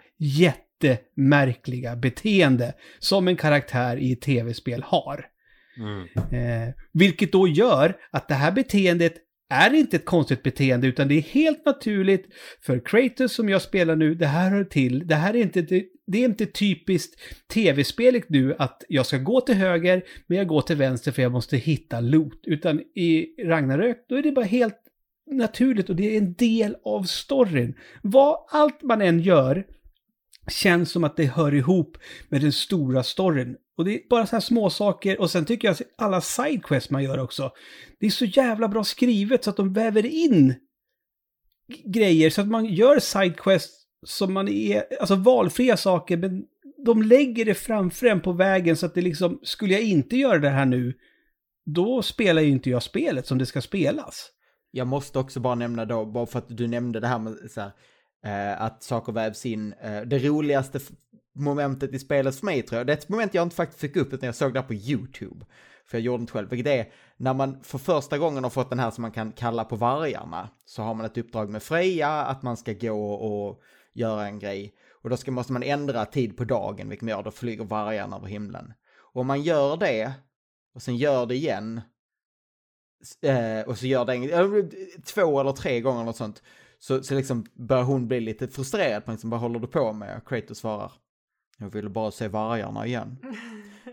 [0.89, 5.27] jättemärkliga beteende som en karaktär i ett tv-spel har.
[5.77, 6.03] Mm.
[6.33, 9.15] Eh, vilket då gör att det här beteendet
[9.51, 12.27] är inte ett konstigt beteende utan det är helt naturligt
[12.67, 16.19] för Kratos som jag spelar nu, det här hör till, det här är inte det
[16.19, 17.21] är inte typiskt
[17.55, 21.33] tv-speligt nu att jag ska gå till höger, men jag går till vänster för jag
[21.33, 22.41] måste hitta loot.
[22.47, 24.81] Utan i Ragnarök, då är det bara helt
[25.31, 27.75] naturligt och det är en del av storyn.
[28.03, 29.67] Vad allt man än gör
[30.49, 33.57] känns som att det hör ihop med den stora storyn.
[33.77, 36.91] Och det är bara så här små saker och sen tycker jag att alla sidequests
[36.91, 37.51] man gör också.
[38.01, 40.55] Det är så jävla bra skrivet så att de väver in
[41.85, 46.45] grejer så att man gör sidequests som man är, alltså valfria saker, men
[46.85, 50.39] de lägger det framför en på vägen så att det liksom, skulle jag inte göra
[50.39, 50.95] det här nu,
[51.67, 54.31] då spelar ju inte jag spelet som det ska spelas.
[54.71, 57.61] Jag måste också bara nämna då, bara för att du nämnde det här med så
[57.61, 57.73] här,
[58.25, 59.73] eh, att saker vävs in.
[59.73, 60.81] Eh, det roligaste
[61.35, 63.97] momentet i spelet för mig tror jag, det är ett moment jag inte faktiskt fick
[63.97, 65.47] upp utan jag såg det här på YouTube.
[65.87, 68.71] För jag gjorde det inte själv, vilket är när man för första gången har fått
[68.71, 72.09] den här som man kan kalla på vargarna, så har man ett uppdrag med Freja
[72.09, 73.61] att man ska gå och
[73.93, 74.75] göra en grej.
[75.03, 78.17] Och då ska, måste man ändra tid på dagen, vilket man gör, då flyger vargarna
[78.17, 78.73] över himlen.
[78.97, 80.13] Och om man gör det,
[80.75, 81.81] och sen gör det igen,
[83.23, 84.71] eh, och så gör det en,
[85.05, 86.43] två eller tre gånger något sånt,
[86.85, 90.17] så, så liksom börjar hon bli lite frustrerad på liksom, vad håller du på med?
[90.17, 90.93] Och Kratos svarar,
[91.59, 93.17] jag ville bara se vargarna igen.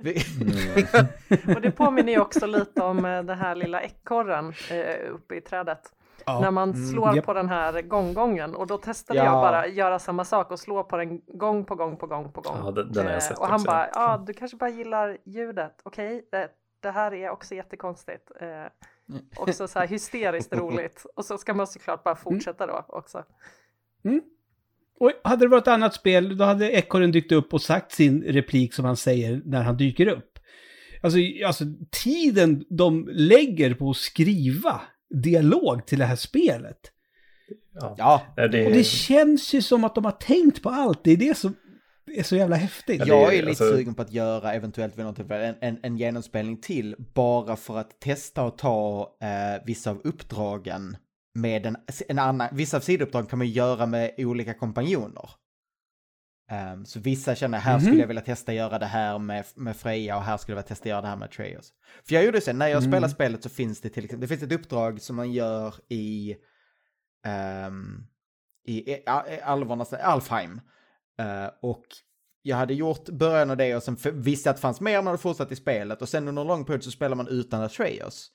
[0.02, 1.56] Mm.
[1.56, 5.42] och det påminner ju också lite om eh, den här lilla ekorren eh, uppe i
[5.42, 5.94] trädet.
[6.26, 6.40] Ja.
[6.40, 7.26] När man mm, slår mm, yep.
[7.26, 9.26] på den här gånggången och då testade ja.
[9.26, 12.42] jag bara göra samma sak och slå på den gång på gång på gång på
[12.42, 12.58] gång.
[12.64, 15.82] Ja, den, den har jag sett och han bara, ja du kanske bara gillar ljudet,
[15.84, 16.50] okej, okay, det,
[16.80, 18.32] det, här är också jättekonstigt.
[18.42, 18.48] Eh,
[19.36, 21.06] också så här hysteriskt roligt.
[21.16, 23.24] Och så ska man såklart bara fortsätta då också.
[24.06, 24.22] Mm.
[25.00, 28.24] Och hade det varit ett annat spel, då hade ekorren dykt upp och sagt sin
[28.24, 30.40] replik som han säger när han dyker upp.
[31.04, 31.64] Alltså, alltså
[32.04, 36.92] tiden de lägger på att skriva dialog till det här spelet.
[37.74, 37.96] Ja.
[37.98, 38.22] ja.
[38.36, 38.66] Det...
[38.66, 41.04] Och det känns ju som att de har tänkt på allt.
[41.04, 41.56] Det är det som
[42.20, 43.06] är så jävla häftigt.
[43.06, 43.64] Jag är lite alltså...
[43.64, 47.78] sugen på att göra eventuellt vid något tillfälle en, en, en genomspelning till bara för
[47.78, 50.98] att testa och ta eh, vissa av uppdragen
[51.34, 55.30] med en, en annan, vissa av sidouppdrag kan man göra med olika kompanjoner.
[56.74, 57.86] Um, så vissa känner, här mm -hmm.
[57.86, 60.68] skulle jag vilja testa göra det här med, med Freja och här skulle jag vilja
[60.68, 61.74] testa göra det här med Atreus.
[62.08, 62.92] För jag gjorde så, när jag mm.
[62.92, 66.36] spelar spelet så finns det till exempel, det finns ett uppdrag som man gör i,
[67.68, 68.08] um,
[68.68, 69.04] i, i
[69.44, 70.62] Alvornas, Alfheim.
[71.22, 71.86] Uh, och
[72.42, 75.12] jag hade gjort början av det och sen visste jag att det fanns mer när
[75.12, 78.28] det fortsatt i spelet och sen under en lång period så spelar man utan Atreus.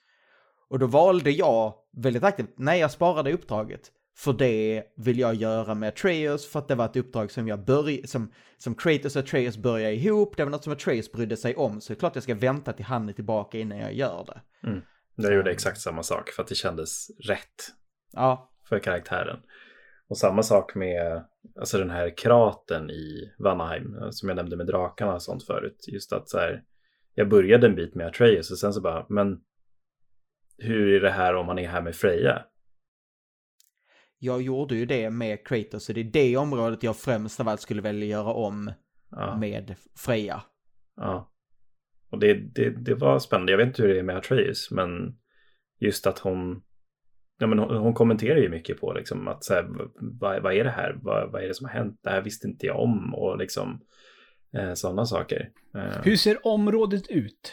[0.69, 3.93] Och då valde jag väldigt aktivt, nej jag sparade uppdraget.
[4.17, 7.65] För det vill jag göra med Atreus för att det var ett uppdrag som jag
[7.65, 11.57] började, som, som Kratos och Atreus började ihop, det var något som Atreus brydde sig
[11.57, 14.25] om, så det är klart jag ska vänta till han är tillbaka innan jag gör
[14.27, 14.69] det.
[14.69, 14.83] Mm.
[15.15, 17.73] Jag gjorde exakt samma sak för att det kändes rätt.
[18.13, 18.51] Ja.
[18.69, 19.41] För karaktären.
[20.09, 21.25] Och samma sak med
[21.59, 25.85] alltså den här kraten i Vanaheim, som jag nämnde med drakarna och sånt förut.
[25.89, 26.63] Just att så här,
[27.15, 29.41] jag började en bit med Atreus och sen så bara, men
[30.59, 32.43] hur är det här om man är här med Freja?
[34.19, 37.61] Jag gjorde ju det med Kratos, så det är det området jag främst av allt
[37.61, 38.73] skulle vilja göra om
[39.11, 39.37] ja.
[39.37, 40.43] med Freja.
[40.97, 41.33] Ja.
[42.11, 43.53] Och det, det, det var spännande.
[43.53, 45.19] Jag vet inte hur det är med Atreus, men
[45.79, 46.63] just att hon,
[47.39, 49.67] ja, men hon, hon kommenterar ju mycket på liksom att så här,
[49.99, 50.99] vad, vad är det här?
[51.03, 52.01] Vad, vad är det som har hänt?
[52.03, 53.81] Det här visste inte jag om och liksom
[54.57, 55.51] eh, sådana saker.
[55.75, 56.03] Eh.
[56.03, 57.53] Hur ser området ut?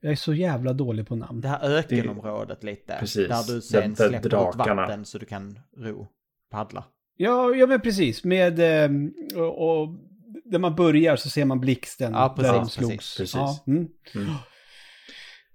[0.00, 1.40] Jag är så jävla dålig på namn.
[1.40, 2.96] Det här ökenområdet lite.
[3.00, 3.28] Precis.
[3.28, 6.08] Där du sen det, släpper ut vatten så du kan ro,
[6.50, 6.84] paddla.
[7.16, 8.24] Ja, ja men precis.
[8.24, 9.88] Med, ehm, och, och
[10.44, 12.12] där man börjar så ser man blixten.
[12.12, 12.52] Ja, precis.
[12.52, 13.16] Där de slogs.
[13.16, 13.34] Precis.
[13.34, 13.88] Ja, mm.
[14.14, 14.28] Mm.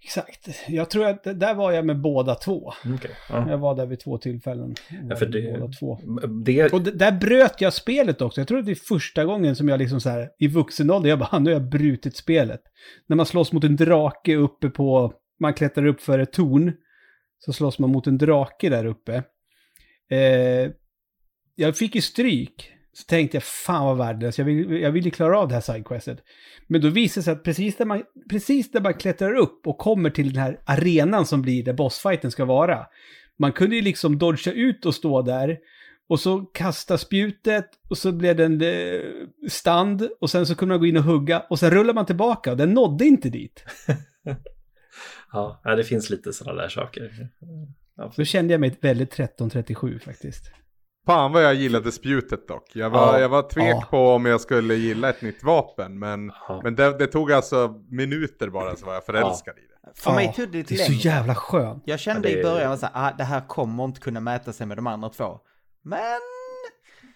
[0.06, 0.50] Exakt.
[0.68, 2.74] Jag tror att där var jag med båda två.
[2.96, 3.50] Okay, ja.
[3.50, 4.76] Jag var där vid två tillfällen.
[5.10, 6.00] Ja, för det, båda två.
[6.46, 6.74] Det...
[6.74, 8.42] Och där bröt jag spelet också.
[8.42, 11.10] Jag tror att det är första gången som jag liksom så här i vuxen ålder,
[11.10, 12.62] jag bara, nu har jag brutit spelet.
[13.08, 16.74] När man slåss mot en drake uppe på, man klättrar upp för ett torn.
[17.40, 19.24] Så slåss man mot en drake där uppe.
[20.12, 20.72] Eh,
[21.56, 25.40] jag fick ju stryk så tänkte jag, fan vad värdelöst, jag vill, jag ju klara
[25.40, 26.24] av det här sidequestet.
[26.68, 29.78] Men då visade det sig att precis där, man, precis där man klättrar upp och
[29.78, 32.86] kommer till den här arenan som blir där bossfighten ska vara.
[33.38, 35.58] Man kunde ju liksom dodga ut och stå där.
[36.08, 39.02] Och så kasta spjutet och så blev det en eh,
[39.50, 42.52] stand och sen så kunde man gå in och hugga och sen rullar man tillbaka
[42.52, 43.66] och den nådde inte dit.
[45.32, 47.30] ja, det finns lite sådana där saker.
[47.98, 48.16] Absolut.
[48.16, 50.52] Då kände jag mig väldigt 1337 faktiskt.
[51.06, 52.72] Fan vad jag gillade spjutet dock.
[52.74, 53.88] Jag var, ja, jag var tvek ja.
[53.90, 56.00] på om jag skulle gilla ett nytt vapen.
[56.00, 56.62] Men, ja.
[56.64, 60.02] men det, det, tog alltså minuter bara så var jag förälskad i det.
[60.02, 60.88] För mig tog det lite längre.
[60.88, 61.84] Det är så jävla skönt.
[61.86, 62.40] Jag kände det...
[62.40, 65.40] i början att ah, det här kommer inte kunna mäta sig med de andra två.
[65.84, 66.20] Men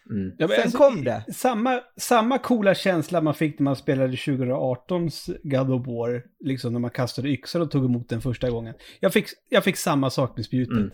[0.10, 0.32] Mm.
[0.38, 1.24] Ja, men Sen alltså, kom det.
[1.34, 6.80] Samma, samma coola känsla man fick när man spelade 2018s God of War, liksom när
[6.80, 8.76] man kastade yxor och tog emot den första gången.
[9.00, 10.78] Jag fick, jag fick samma sak med spjutet.
[10.78, 10.92] Mm.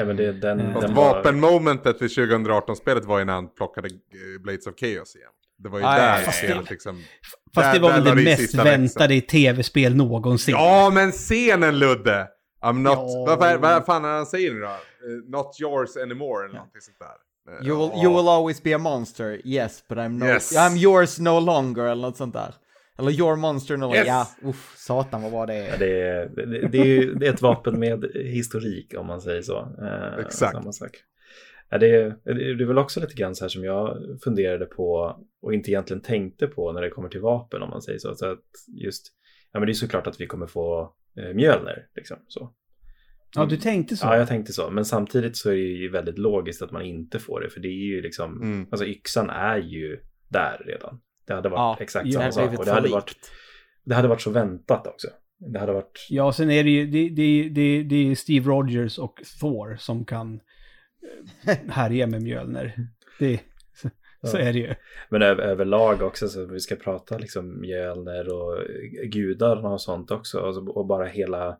[0.00, 0.80] Ja, men det, den, Mm.
[0.80, 1.14] Den var...
[1.14, 5.28] vapenmomentet vid 2018-spelet var ju när han plockade eh, Blades of Chaos igen.
[5.58, 7.02] Det var ju Ah, där ja, fast spelet det- liksom...
[7.54, 10.54] Fast Där- det var väl det mest väntade i tv-spel någonsin.
[10.54, 12.26] Ja, men scenen Ludde!
[12.64, 12.92] I'm not...
[12.92, 13.24] Ja.
[13.26, 14.66] Vad, fan- vad fan är han säger nu då?
[14.66, 14.72] Eh,
[15.28, 17.16] not yours anymore eller någonting sånt där.
[17.60, 18.02] Eh, You will, ja.
[18.02, 20.56] you will always be a monster, yes, but I'm, no, Yes.
[20.56, 22.54] I'm yours no longer, eller något sånt där.
[23.00, 23.94] Eller your monster.
[23.96, 24.06] Yes.
[24.06, 25.78] Ja, uff, satan vad bra det Ja, är.
[25.78, 29.42] det, är, det, det, är ju, det är ett vapen med historik om man säger
[29.42, 29.58] så.
[29.82, 30.52] Eh, Exakt.
[30.56, 30.90] Samma sak.
[31.70, 35.16] Ja, det, är, det är väl också lite grann så här som jag funderade på
[35.42, 38.14] och inte egentligen tänkte på när det kommer till vapen om man säger så.
[38.14, 38.38] så att
[38.84, 39.06] just,
[39.52, 41.86] ja men det är såklart att vi kommer få eh, Mjölner.
[41.96, 42.52] Liksom, så.
[43.34, 44.06] Ja, du tänkte så?
[44.06, 44.70] Ja, jag tänkte så.
[44.70, 47.50] Men samtidigt så är det ju väldigt logiskt att man inte får det.
[47.50, 48.66] För det är ju liksom, Mm.
[48.70, 51.00] alltså yxan är ju där redan.
[51.30, 52.58] Det hade varit Ja, exakt samma sak.
[52.58, 53.16] Och det hade, varit,
[53.84, 55.08] det hade varit så väntat också.
[55.38, 56.06] Det hade varit...
[56.10, 60.04] Ja, sen är det ju, det, det, det, det är Steve Rogers och Thor som
[60.04, 60.40] kan
[61.46, 62.88] eh, härja med Mjölner.
[63.18, 63.40] Det,
[63.74, 63.88] så,
[64.22, 64.42] så Ja.
[64.42, 64.74] är det ju.
[65.08, 68.58] Men över, överlag också, så vi ska prata liksom Mjölner och
[69.04, 70.40] gudarna och sånt också.
[70.40, 71.58] Alltså, och bara hela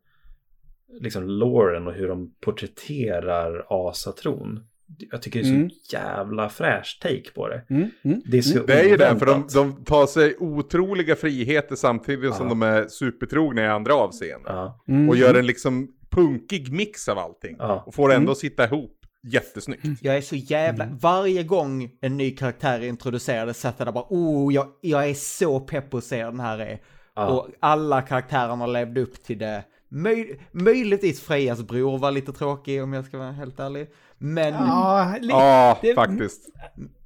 [1.00, 4.66] liksom loren och hur de porträtterar asatron.
[4.98, 5.70] Jag tycker det är så Mm.
[5.92, 7.62] jävla fräsch take på det.
[7.70, 8.22] Mm, mm.
[8.24, 12.35] Det är så Det är ju det, för de, de tar sig otroliga friheter samtidigt
[12.35, 12.50] som Ja.
[12.50, 14.55] de är supertrogna i andra avseenden.
[14.57, 15.09] Ja, Mm.
[15.09, 17.57] Och gör en liksom punkig mix av allting.
[17.59, 17.83] Ja.
[17.87, 18.35] Och får ändå Mm.
[18.35, 18.96] sitta ihop
[19.33, 19.85] jättesnyggt.
[20.00, 20.85] Jag är så jävla...
[20.85, 20.98] Mm.
[20.98, 25.61] Varje gång en ny karaktär introducerades satt jag där bara oh, jag, jag är så
[25.61, 26.79] pepp på att se den här är.
[27.14, 27.26] Ja.
[27.26, 29.64] Och alla karaktärerna levde upp till det.
[29.92, 33.90] Möj, möjligtvis Frejas bror var lite tråkig om jag ska vara helt ärlig.
[34.18, 34.55] Men...
[34.55, 36.48] Ja, li, Ja, det- faktiskt.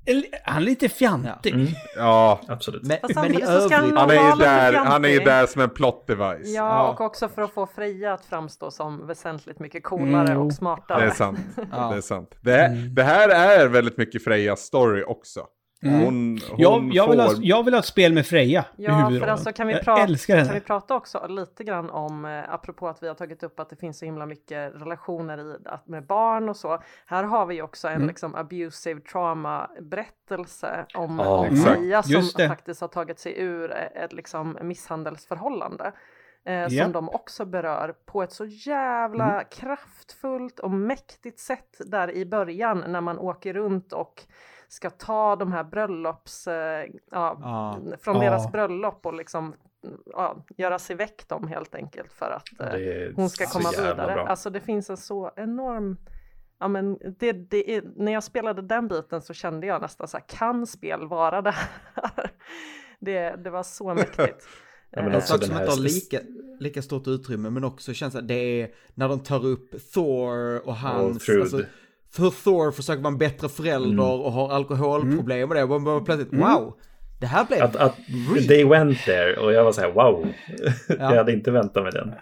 [0.07, 1.55] li- han är lite fjantig.
[1.55, 1.67] Mm.
[1.97, 2.41] Ja.
[2.49, 2.83] absolut.
[2.83, 3.73] Men, men i övrigt...
[3.73, 6.49] Han är Var ju där, han är ju där som en plot device.
[6.55, 6.89] Ja, Ja.
[6.91, 10.55] och också för att få Freja att framstå som väsentligt mycket coolare Mm, och Det
[10.55, 11.05] smartare.
[11.07, 11.39] är sant.
[11.73, 11.91] Ja.
[11.91, 12.35] Det är sant.
[12.41, 15.41] Det, här- det här är väldigt mycket Frejas story också.
[15.85, 16.01] Mm.
[16.05, 17.27] Hon, hon Jag, jag, vill får...
[17.27, 19.21] ha, jag vill ha ett spel med Freja i Ja, huvudrollen.
[19.21, 23.03] för alltså kan vi, prata, kan vi prata också lite grann om, eh, apropå att
[23.03, 26.49] vi har tagit upp att det finns så himla mycket relationer i att med barn
[26.49, 26.83] och så.
[27.07, 28.09] Här har vi också en Mm.
[28.09, 31.57] liksom abusive trauma berättelse om, Ja, om.
[31.57, 35.93] Freja som faktiskt har tagit sig ur ett liksom misshandelsförhållande.
[36.47, 36.85] Eh, Ja.
[36.85, 39.45] Som de också berör på ett så jävla Mm.
[39.51, 44.23] kraftfullt och mäktigt sätt där i början när man åker runt och
[44.75, 47.79] ska ta de här bröllops, eh, ja, Ja.
[48.01, 48.23] från Ja.
[48.23, 49.55] deras bröllop och liksom
[50.07, 54.15] ja, göra sig väck dem helt enkelt för att eh, hon ska komma vidare.
[54.15, 54.27] bra.
[54.27, 55.97] Alltså det finns en så enorm
[56.59, 60.17] Ja, men det, det är, när jag spelade den biten så kände jag nästan så
[60.17, 62.31] här, kan spel vara det här?
[63.01, 64.49] Det, det var så mäktigt.
[64.91, 66.21] Men Eh, En sak som inte har lika,
[66.61, 70.77] lika stort utrymme men också känns att det är när de tar upp Thor och
[70.77, 71.29] hans...
[71.29, 71.61] Alltså,
[72.19, 75.63] hur Thor försöker vara en bättre förälder och har alkoholproblem och det.
[75.63, 76.75] Och man bara plötsligt, wow!
[77.21, 77.63] Det här blev...
[77.63, 77.97] Att, att
[78.49, 80.27] they went there och jag var så här wow.
[80.89, 80.95] Ja.
[80.99, 82.13] jag hade inte väntat mig den.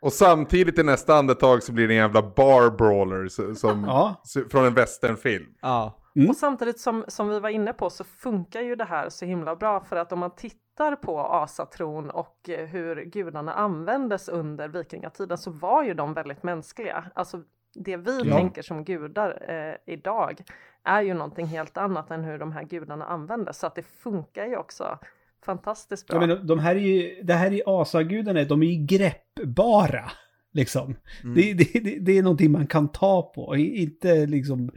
[0.00, 4.22] Och samtidigt i nästa andetag så blir det en jävla bar brawler som, Ja.
[4.50, 5.46] från en westernfilm.
[5.62, 6.02] Ja.
[6.16, 6.30] Mm.
[6.30, 9.56] Och samtidigt som, som vi var inne på så funkar ju det här så himla
[9.56, 15.50] bra för att om man tittar på asatron och hur gudarna användes under vikingatiden så
[15.50, 17.04] var ju de väldigt mänskliga.
[17.14, 17.42] Alltså
[17.84, 18.36] det vi Ja.
[18.36, 20.40] tänker som gudar eh, idag
[20.84, 23.58] är ju någonting helt annat än hur de här gudarna användes.
[23.58, 24.98] Så att det funkar ju också
[25.44, 26.20] fantastiskt bra.
[26.20, 30.10] Ja, men de här är ju, det här är asagudarna, de är ju greppbara.
[30.52, 30.96] Liksom.
[31.22, 31.34] Mm.
[31.34, 34.70] Det, det, det, det är någonting man kan ta på, inte liksom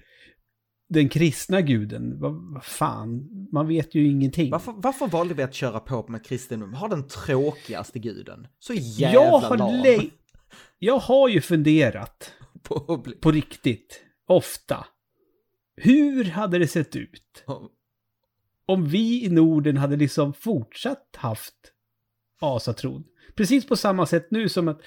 [0.90, 2.20] den kristna guden.
[2.20, 4.52] Vad, vad fan, man vet ju ingenting.
[4.52, 6.74] Varför, varför valde vi att köra på med kristendom?
[6.74, 8.48] Har den tråkigaste guden.
[8.60, 10.10] Så jävla jag, har
[10.80, 12.34] jag har ju funderat
[12.64, 13.16] på bli...
[13.16, 14.88] på riktigt, ofta.
[15.76, 17.46] Hur hade det sett ut
[18.66, 21.74] om vi i Norden hade liksom fortsatt haft
[22.40, 23.04] asatron?
[23.36, 24.82] Precis på samma sätt nu som att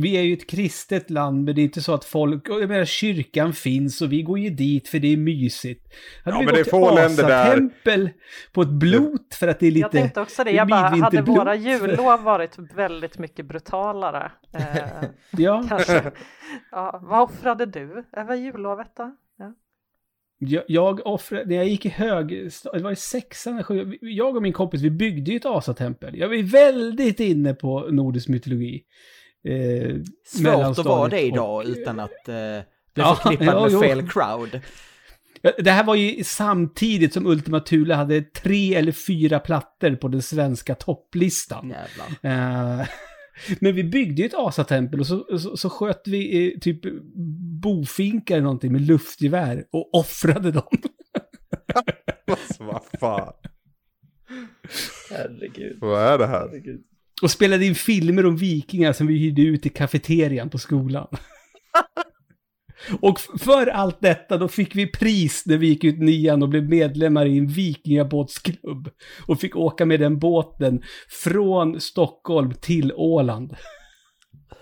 [0.00, 2.84] vi är ju ett kristet land, men det är inte så att folk, jag menar
[2.84, 5.86] kyrkan finns och vi går ju dit för det är mysigt.
[6.24, 8.10] Hade Ja, vi men det gått är få länder där- asatempel
[8.52, 9.80] på ett blot för att det är lite...
[9.80, 14.32] jag tänkte också det, det jag bara, hade våra jullov varit väldigt mycket brutalare?
[14.54, 16.10] Eh, Ja, kanske.
[16.70, 19.16] Ja, vad offrade du över jullovet då?
[19.38, 19.54] Ja.
[20.38, 22.28] jag, jag offrade, när jag gick i hög,
[22.72, 26.16] det var i sexan eller sjuan, jag och min kompis, vi byggde ju ett asatempel.
[26.18, 28.82] Jag var väldigt inne på nordisk mytologi.
[29.48, 33.72] Eh, Svårt att vara det idag och- utan att eh, bli Ja, förknippad ja, med
[33.72, 33.80] jo.
[33.80, 34.60] fel crowd.
[35.58, 40.22] Det här var ju samtidigt som Ultima Thule hade tre eller fyra plattor på den
[40.22, 41.68] svenska topplistan.
[41.70, 42.78] Jävlar.
[42.80, 42.86] Eh,
[43.60, 46.80] men vi byggde ju ett asatempel och så, så, så sköt vi eh, typ
[47.62, 50.68] bofinkar eller någonting med luftgevär och offrade dem.
[52.26, 53.32] Alltså vad fan.
[55.10, 55.78] Herregud.
[55.80, 56.48] Vad är det här?
[56.48, 56.80] Herregud.
[57.22, 61.06] Och spelade in filmer om vikingar som vi hyrde ut i kafeterian på skolan.
[63.00, 66.68] och för allt detta då fick vi pris när vi gick ut nian och blev
[66.68, 68.90] medlemmar i en vikingabåtsklubb.
[69.26, 70.82] Och fick åka med den båten
[71.24, 73.56] från Stockholm till Åland.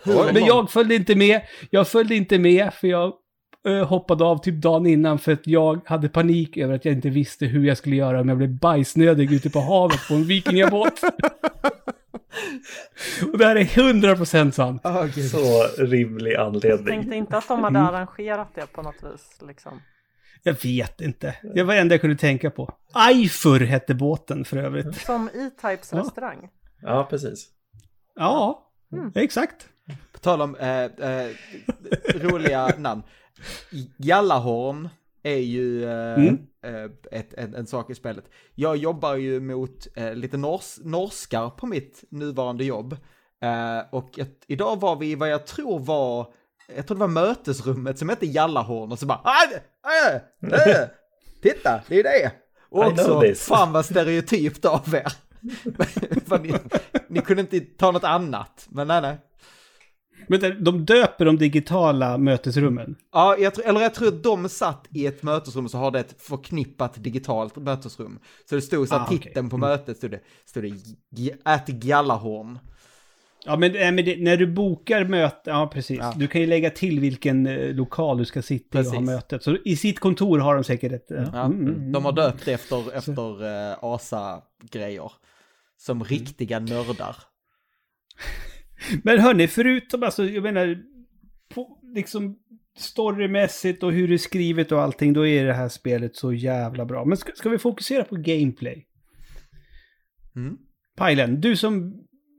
[0.04, 1.40] Men jag följde inte med.
[1.70, 3.12] Jag följde inte med för jag
[3.86, 7.46] hoppade av typ dagen innan för att jag hade panik över att jag inte visste
[7.46, 11.00] hur jag skulle göra om jag blev bajsnödig ute på havet på en vikingabåt.
[13.32, 14.82] Och det här är 100% sant.
[15.14, 15.30] Gud.
[15.30, 16.86] Så rimlig anledning.
[16.86, 19.80] Tänkte inte att de hade arrangerat det på något vis liksom.
[20.42, 21.34] Jag vet inte.
[21.54, 22.74] Det var det enda jag kunde tänka på.
[23.08, 24.96] Eifur hette båten för övrigt.
[24.96, 25.98] Som E-Types Ja.
[25.98, 26.48] restaurang.
[26.82, 27.46] Ja, precis.
[28.14, 29.12] Ja, Mm.
[29.14, 29.68] exakt.
[30.12, 31.28] På tal om eh, eh,
[32.14, 33.02] roliga namn.
[33.98, 34.88] Gallahorn
[35.22, 36.38] är ju eh, Mm.
[36.64, 38.24] eh, ett, en, en sak i spelet.
[38.54, 42.96] Jag jobbar ju mot eh, lite nors norskar på mitt nuvarande jobb.
[43.42, 46.32] Eh, och ett, idag var vi i vad jag tror var,
[46.76, 50.14] jag tror det var mötesrummet som hette Gallahorn och så bara, äh,
[50.52, 50.88] äh,
[51.42, 52.32] titta, det är det.
[52.70, 55.12] Och också, fan vad stereotypt av er.
[56.42, 56.54] Ni,
[57.08, 59.18] ni kunde inte ta något annat, men nej nej.
[60.28, 62.96] Men de döper de digitala mötesrummen.
[63.12, 66.00] Ja, jag tror, eller jag tror att de satt i ett mötesrum så har det
[66.00, 68.18] ett förknippat digitalt mötesrum.
[68.48, 70.62] Så det stod så här, Ah, titeln på mötet stod det, stod
[71.10, 72.58] det Ät Gallahorn.
[73.44, 75.98] Ja, men, äh, men det, när du bokar möte, ja precis.
[75.98, 76.14] Ja.
[76.16, 79.06] Du kan ju lägga till vilken eh, lokal du ska sitta i och ha Precis.
[79.06, 79.42] mötet.
[79.42, 81.10] Så i sitt kontor har de säkert ett...
[81.10, 85.12] eh, Ja, mm, mm, De har döpt efter, efter uh, ASA-grejer.
[85.76, 87.16] Som riktiga nördar.
[89.04, 90.78] Men hörni, förutom alltså, jag menar,
[91.54, 92.38] på, liksom
[92.78, 96.84] storymässigt och hur det är skrivet och allting, då är det här spelet så jävla
[96.84, 97.04] bra.
[97.04, 98.86] Men ska, ska vi fokusera på gameplay?
[100.36, 100.56] Mm.
[100.96, 101.94] Pajlen, du som,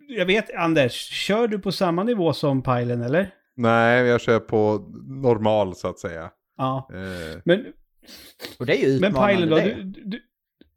[0.08, 3.34] jag vet, Anders, kör du på samma nivå som Pajlen eller?
[3.56, 6.32] Nej, jag kör på normal så att säga.
[6.58, 6.90] Ja.
[6.94, 7.66] Eh, Men,
[8.60, 9.56] Och det är ju men utmanande Pajlen då?
[9.56, 9.84] det.
[9.84, 10.22] Du, du,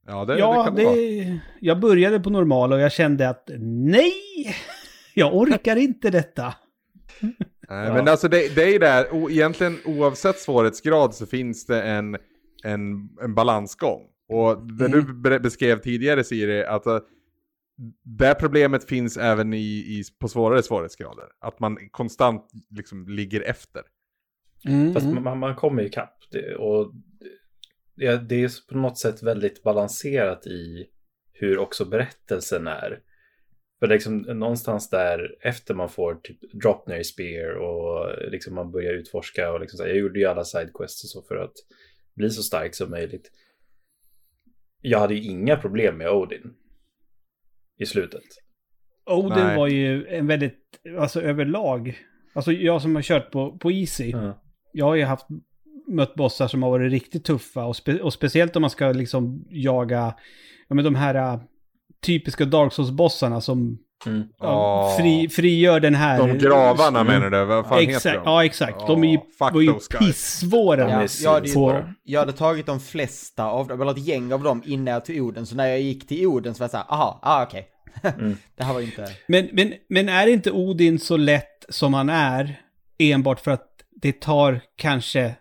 [0.06, 1.38] ja, det, ja, det kan det det, vara.
[1.60, 4.12] jag började på normal och jag kände att nej,
[5.14, 6.54] jag orkar inte detta.
[7.20, 7.94] Nej, Ja.
[7.94, 12.16] men alltså det, det är där, o, egentligen oavsett svårighetsgrad så finns det en,
[12.64, 14.02] en, en balansgång.
[14.28, 16.98] Och det du be- beskrev tidigare Siri, att uh,
[18.04, 21.24] det problemet finns även i, i, på svårare svårighetsgrader.
[21.40, 23.82] Att man konstant liksom ligger efter.
[24.68, 25.24] Mm, Fast mm.
[25.24, 26.16] man, man kommer ju ikapp.
[26.30, 26.92] Det, och
[27.96, 30.86] det, det är på något sätt väldigt balanserat i
[31.32, 32.98] hur också berättelsen är.
[33.82, 39.52] För liksom någonstans där efter man får typ Dropner Spear och liksom man börjar utforska
[39.52, 41.52] och liksom så här, jag gjorde ju alla sidequests och så för att
[42.14, 43.30] bli så stark som möjligt.
[44.80, 46.54] Jag hade ju inga problem med Odin
[47.78, 48.22] i slutet.
[49.06, 49.56] Odin Nej.
[49.56, 50.60] var ju en väldigt,
[50.98, 51.98] alltså överlag,
[52.32, 54.42] alltså jag som har kört på, på Easy, Ja.
[54.72, 55.26] jag har ju haft
[55.88, 59.44] mött bossar som har varit riktigt tuffa och, spe, och speciellt om man ska liksom
[59.50, 60.14] jaga,
[60.68, 61.40] ja men de här
[62.06, 64.22] typiska Dark Souls-bossarna som Mm.
[64.38, 64.96] ja, Ja.
[64.98, 66.18] fri, frigör den här...
[66.18, 67.12] De gravarna Mm.
[67.12, 67.44] menar du?
[67.44, 68.22] Vad fan exakt, heter de?
[68.24, 68.86] Ja, exakt.
[68.86, 70.80] De är ju, var ju pissvåra.
[70.90, 74.42] Ja, jag, hade ju, jag hade tagit de flesta av dem, eller ett gäng av
[74.42, 75.46] dem innan jag tog Oden.
[75.46, 77.68] Så när jag gick till Oden så var jag såhär, aha, ah, okej.
[78.02, 78.36] Mm.
[78.56, 79.08] det här var inte...
[79.28, 82.60] Men, men, men är inte Odin så lätt som han är
[82.98, 83.68] enbart för att
[84.02, 85.34] det tar kanske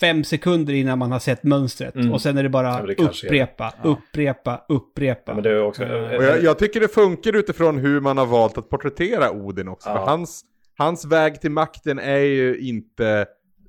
[0.00, 2.12] fem sekunder innan man har sett mönstret Mm.
[2.12, 3.42] och sen är det bara Ja, det kanske är det.
[3.42, 5.40] upprepa, upprepa, upprepa.
[5.50, 5.82] Ja, också...
[5.82, 9.88] Eh, jag, jag tycker det funkar utifrån hur man har valt att porträttera Odin också.
[9.88, 9.94] Ja.
[9.96, 10.44] För hans,
[10.78, 13.26] hans väg till makten är ju inte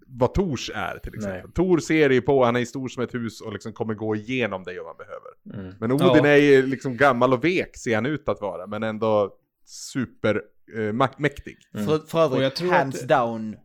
[0.07, 1.41] vad Tors är till exempel.
[1.43, 1.53] Nej.
[1.53, 4.63] Tor ser ju på, han är stor som ett hus och liksom kommer gå igenom
[4.63, 5.63] dig om man behöver.
[5.65, 5.75] Mm.
[5.79, 6.27] Men Odin Ja.
[6.27, 9.31] är ju liksom gammal och vek ser han ut att vara, men ändå
[9.65, 10.41] super
[10.77, 11.57] eh, mäktig.
[11.73, 11.87] Mm.
[11.87, 13.55] För, för övrigt, tror hands att- down.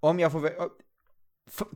[0.00, 0.40] Om jag får...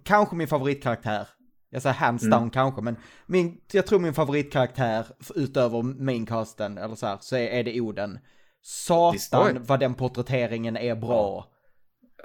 [0.05, 1.29] kanske min favoritkaraktär.
[1.71, 2.39] Jag säger hands Mm.
[2.39, 2.97] down kanske, men
[3.27, 8.19] min, jag tror min favoritkaraktär utöver maincasten, eller så här, så är, är det Oden.
[8.63, 11.51] Satan vad den porträtteringen är bra.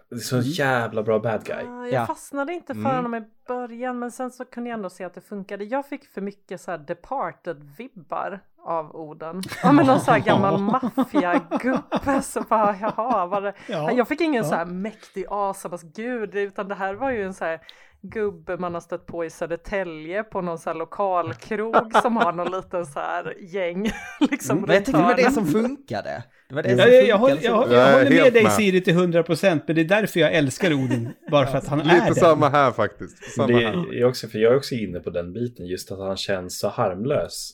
[0.10, 1.66] Det är så en jävla bra bad guy.
[1.68, 2.06] Ah, jag Ja.
[2.06, 2.96] fastnade inte för Mm.
[2.96, 5.64] honom i början men sen så kunde jag ändå se att det funkade.
[5.64, 9.42] Jag fick för mycket så här departed-vibbar av orden.
[9.64, 13.54] Ja men någon så här gammal maffiagubbe så bara jaha var det.
[13.68, 13.92] Ja.
[13.92, 14.50] Jag fick ingen Ja.
[14.50, 17.60] så här mäktig asamas gud utan det här var ju en så här
[18.02, 22.52] gubbe man har stött på i Södertälje på någon så här lokalkrog som har någon
[22.52, 23.90] liten så här gäng.
[24.20, 26.24] liksom Men jag tyckte det var det som funkade.
[26.50, 28.44] Det var det som Jag, jag, jag, håller, jag, jag, Jag är håller med dig
[28.44, 28.52] med.
[28.52, 31.10] Siri till 100% men det är därför jag älskar Odin.
[31.32, 33.32] Bara för att han är Lite samma här faktiskt.
[33.36, 33.96] Samma Det här.
[33.96, 36.68] är också, för jag är också inne på den biten, just att han känns så
[36.70, 37.52] harmlös.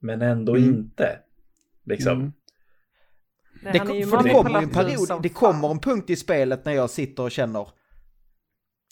[0.00, 0.68] Men ändå Mm.
[0.68, 1.18] inte.
[1.86, 2.12] Liksom.
[2.12, 2.32] Mm.
[3.62, 6.72] Nej, Det, är för det kommer en period, det kommer en punkt i spelet när
[6.72, 7.68] jag sitter och känner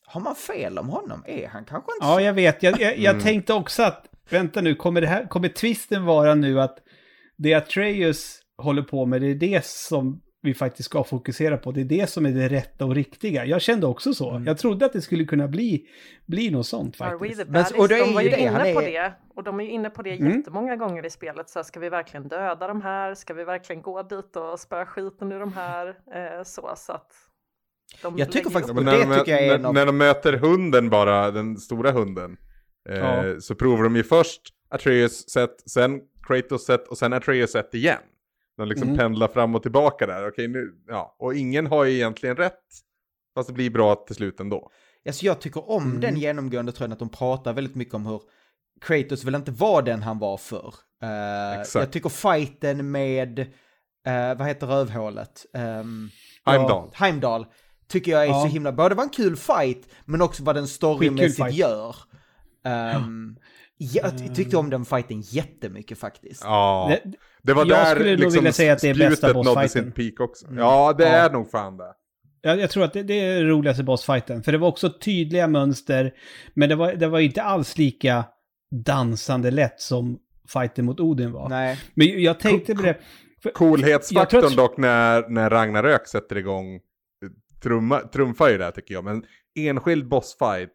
[0.07, 1.25] Har man fel om honom?
[1.27, 2.63] Är han kanske inte Ja, jag vet.
[2.63, 3.23] Jag, jag, jag Mm.
[3.23, 6.79] tänkte också att, vänta nu, kommer, det här, kommer twisten vara nu att
[7.37, 11.73] det Atreus håller på med, det är det som vi faktiskt ska fokusera på.
[11.73, 13.45] Det är det som är det rätta och riktiga.
[13.47, 14.31] Jag kände också så.
[14.31, 14.47] Mm.
[14.47, 15.87] Jag trodde att det skulle kunna bli,
[16.27, 17.49] bli något sånt Are we faktiskt.
[17.49, 19.15] Men- och det är de var ju det, inne på är- det.
[19.37, 20.33] Och de är ju inne på det Mm.
[20.37, 21.49] jättemånga gånger i spelet.
[21.51, 23.15] Så här, ska vi verkligen döda de här?
[23.15, 25.87] Ska vi verkligen gå dit och spöa skiten ur de här?
[25.89, 27.11] Eh, så, så att
[28.03, 30.33] de Jag tycker faktiskt- när, det de, tycker jag är när, av- när de möter
[30.33, 32.37] hunden bara, den stora hunden.
[32.89, 33.41] Eh, Ja.
[33.41, 37.99] Så provar de ju först Atreus sätt, sen Kratos sätt och sen Atreus sätt igen.
[38.57, 38.99] De liksom Mm.
[38.99, 40.29] pendlar fram och tillbaka där.
[40.29, 41.17] Okej, nu, ja.
[41.19, 42.61] Och ingen har ju egentligen rätt.
[43.35, 44.71] Fast det blir bra till slut ändå.
[45.07, 46.01] Alltså jag tycker om Mm.
[46.01, 48.21] den genomgående tröjan att de pratar väldigt mycket om hur
[48.81, 50.75] Kratos vill inte vara den han var förr.
[51.03, 51.83] Eh, Exakt.
[51.85, 53.39] jag tycker fighten med,
[54.07, 55.47] eh, vad heter rövhålet?
[55.55, 56.11] Um,
[56.45, 56.91] Heimdall.
[56.95, 57.47] Heimdall.
[57.89, 58.43] Tycker jag är Ja.
[58.43, 61.97] så himla, både var en kul fight, men också vad den storymässigt gör.
[62.97, 63.37] Um,
[63.79, 66.43] jag tyckte om den fighten jättemycket faktiskt.
[66.45, 67.13] Ja, Det-
[67.43, 70.21] det var jag där skulle liksom vilja säga att det är bästa nådde sin peak
[70.21, 70.47] också.
[70.47, 70.59] Mm.
[70.59, 71.09] Ja, det Ja.
[71.11, 71.93] är nog fan det.
[72.43, 74.43] Jag, jag tror att det, det är den roligaste bossfighten.
[74.43, 76.13] För det var också tydliga mönster.
[76.55, 78.25] Men det var, det var inte alls lika
[78.85, 80.19] dansande lätt som
[80.49, 81.49] fighten mot Odin var.
[81.49, 81.79] Nej.
[81.95, 82.99] Men jag tänkte på det.
[83.55, 86.81] Coolhetsfaktorn att- dock när, när Ragnarök sätter igång
[87.63, 89.05] trumma, trumfar ju det tycker jag.
[89.05, 89.25] Men
[89.59, 90.71] enskild bossfight,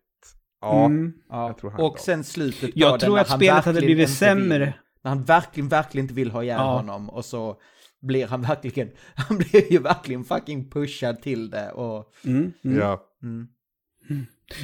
[0.61, 0.85] ja.
[0.85, 1.13] Mm.
[1.29, 1.47] Ja.
[1.47, 1.91] Jag tror Heimdall.
[1.91, 4.65] och sen slutet på Jag den tror att han spelet hade verkligen blivit inte sämre.
[4.65, 6.77] Vill, när han verkligen, verkligen inte vill ha ihjäl Ja.
[6.77, 7.57] honom och så
[8.01, 12.13] blir han verkligen, han blir ju verkligen fucking pushad till det och...
[12.25, 12.53] Mm.
[12.63, 12.77] Mm.
[12.79, 13.03] Ja.
[13.23, 13.47] Mm.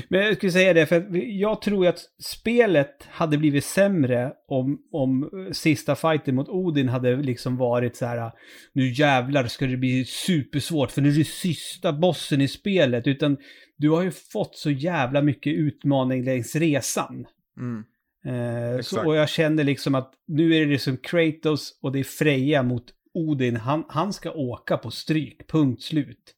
[0.07, 1.07] Men jag skulle säga det, för
[1.39, 7.57] jag tror att spelet hade blivit sämre om, om sista fighten mot Odin hade liksom
[7.57, 8.31] varit så här,
[8.73, 13.37] nu jävlar ska det bli supersvårt för nu är det sista bossen i spelet, utan
[13.77, 17.27] du har ju fått så jävla mycket utmaning längs resan.
[17.57, 17.83] Mm.
[18.25, 22.03] Eh, så, och jag känner liksom att nu är det liksom Kratos och det är
[22.03, 23.55] Freja mot Odin.
[23.55, 26.35] Han, han ska åka på stryk, punkt slut.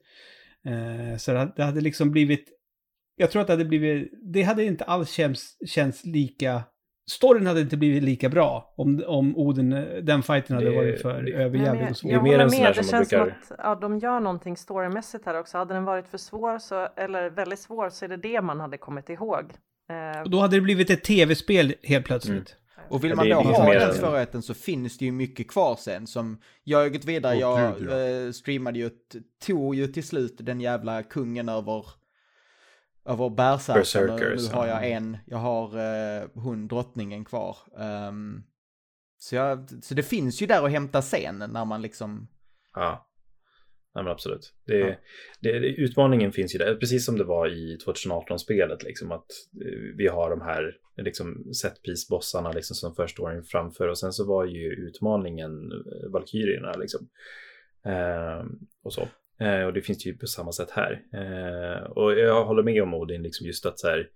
[0.66, 2.50] Eh, så det, det hade liksom blivit...
[3.16, 4.12] Jag tror att det hade blivit...
[4.34, 6.64] Det hade inte alls känts, känts lika...
[7.10, 11.02] Storyn hade inte blivit lika bra om, om Odin, eh, den fighten hade Det- varit
[11.02, 12.12] för överjävlig och svår.
[12.12, 15.26] Jag mer håller med, det som känns som brukar- att ja, de gör någonting storymässigt
[15.26, 15.58] här också.
[15.58, 18.78] Hade den varit för svår, så, eller väldigt svår, så är det det man hade
[18.78, 19.44] kommit ihåg.
[19.90, 22.56] Eh, Och då hade det blivit ett tv-spel helt plötsligt.
[22.78, 22.88] Mm.
[22.90, 25.76] Och vill Ja, man då ha mer den svårigheten så finns det ju mycket kvar
[25.76, 28.00] sen som jag har gått vidare, jag gud, ja.
[28.26, 28.90] eh, streamade ju,
[29.46, 31.86] tog ju till slut den jävla kungen över
[33.08, 33.80] över bärsärken.
[33.82, 34.88] Berserkers, Nu har jag ja.
[34.88, 37.58] en, jag har uh, hon drottningen kvar.
[37.80, 38.44] Ehm,
[39.18, 42.28] så, jag, så det finns ju där att hämta sen när man liksom,
[42.74, 43.04] Ja.
[43.96, 44.54] Nej, men absolut.
[44.66, 44.96] Det, Ja.
[45.40, 48.84] det, det, utmaningen finns ju där, precis som det var i 2018-spelet.
[48.84, 49.26] Liksom, att
[49.66, 53.88] eh, vi har de här liksom, setpiece-bossarna liksom, som först står framför.
[53.88, 56.72] Och sen så var ju utmaningen eh, Valkyrierna.
[56.72, 57.10] Liksom.
[57.86, 58.46] Eh,
[58.84, 59.08] och så.
[59.40, 61.02] Eh, och det finns ju på samma sätt här.
[61.14, 64.10] Eh, och jag håller med om Odin, liksom just att så här,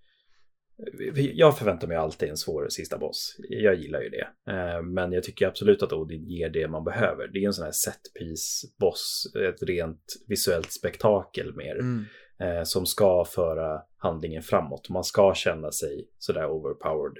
[1.33, 3.35] jag förväntar mig alltid en svår sista boss.
[3.49, 4.27] Jag gillar ju det.
[4.51, 7.27] Eh, Men jag tycker absolut att Odin ger det man behöver.
[7.27, 11.79] Det är en sån här setpiece boss, ett rent visuellt spektakel mer.
[11.79, 12.05] mm,
[12.39, 14.89] eh, Som ska föra handlingen framåt.
[14.89, 17.17] Man ska känna sig sådär overpowered.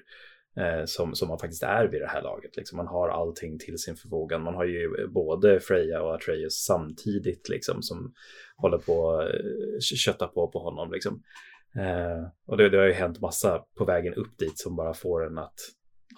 [0.58, 2.58] Eh, Som, som man faktiskt är vid det här laget.
[2.58, 4.44] Liksom man har allting till sin förfogan.
[4.44, 7.82] Man har ju både Freja och Atreus samtidigt liksom.
[7.82, 8.14] Som
[8.58, 9.20] håller på
[9.78, 11.24] att kötta på på honom liksom.
[11.76, 15.28] Eh, och det, det har ju hänt massa på vägen upp dit som bara får
[15.28, 15.60] en att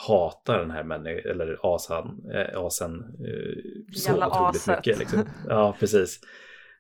[0.08, 4.78] hata den här människan, eller asan, eh, asen eh, så Jävla otroligt aset.
[4.78, 5.00] mycket.
[5.00, 5.20] Liksom.
[5.50, 6.20] Ja, precis.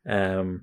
[0.09, 0.59] Ehm,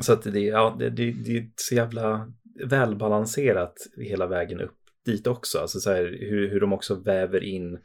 [0.00, 2.32] så att det, ja, det, det, det är så jävla
[2.66, 4.77] välbalanserat hela vägen upp
[5.08, 5.58] dit också.
[5.58, 7.78] Alltså så här, hur, hur de också väver in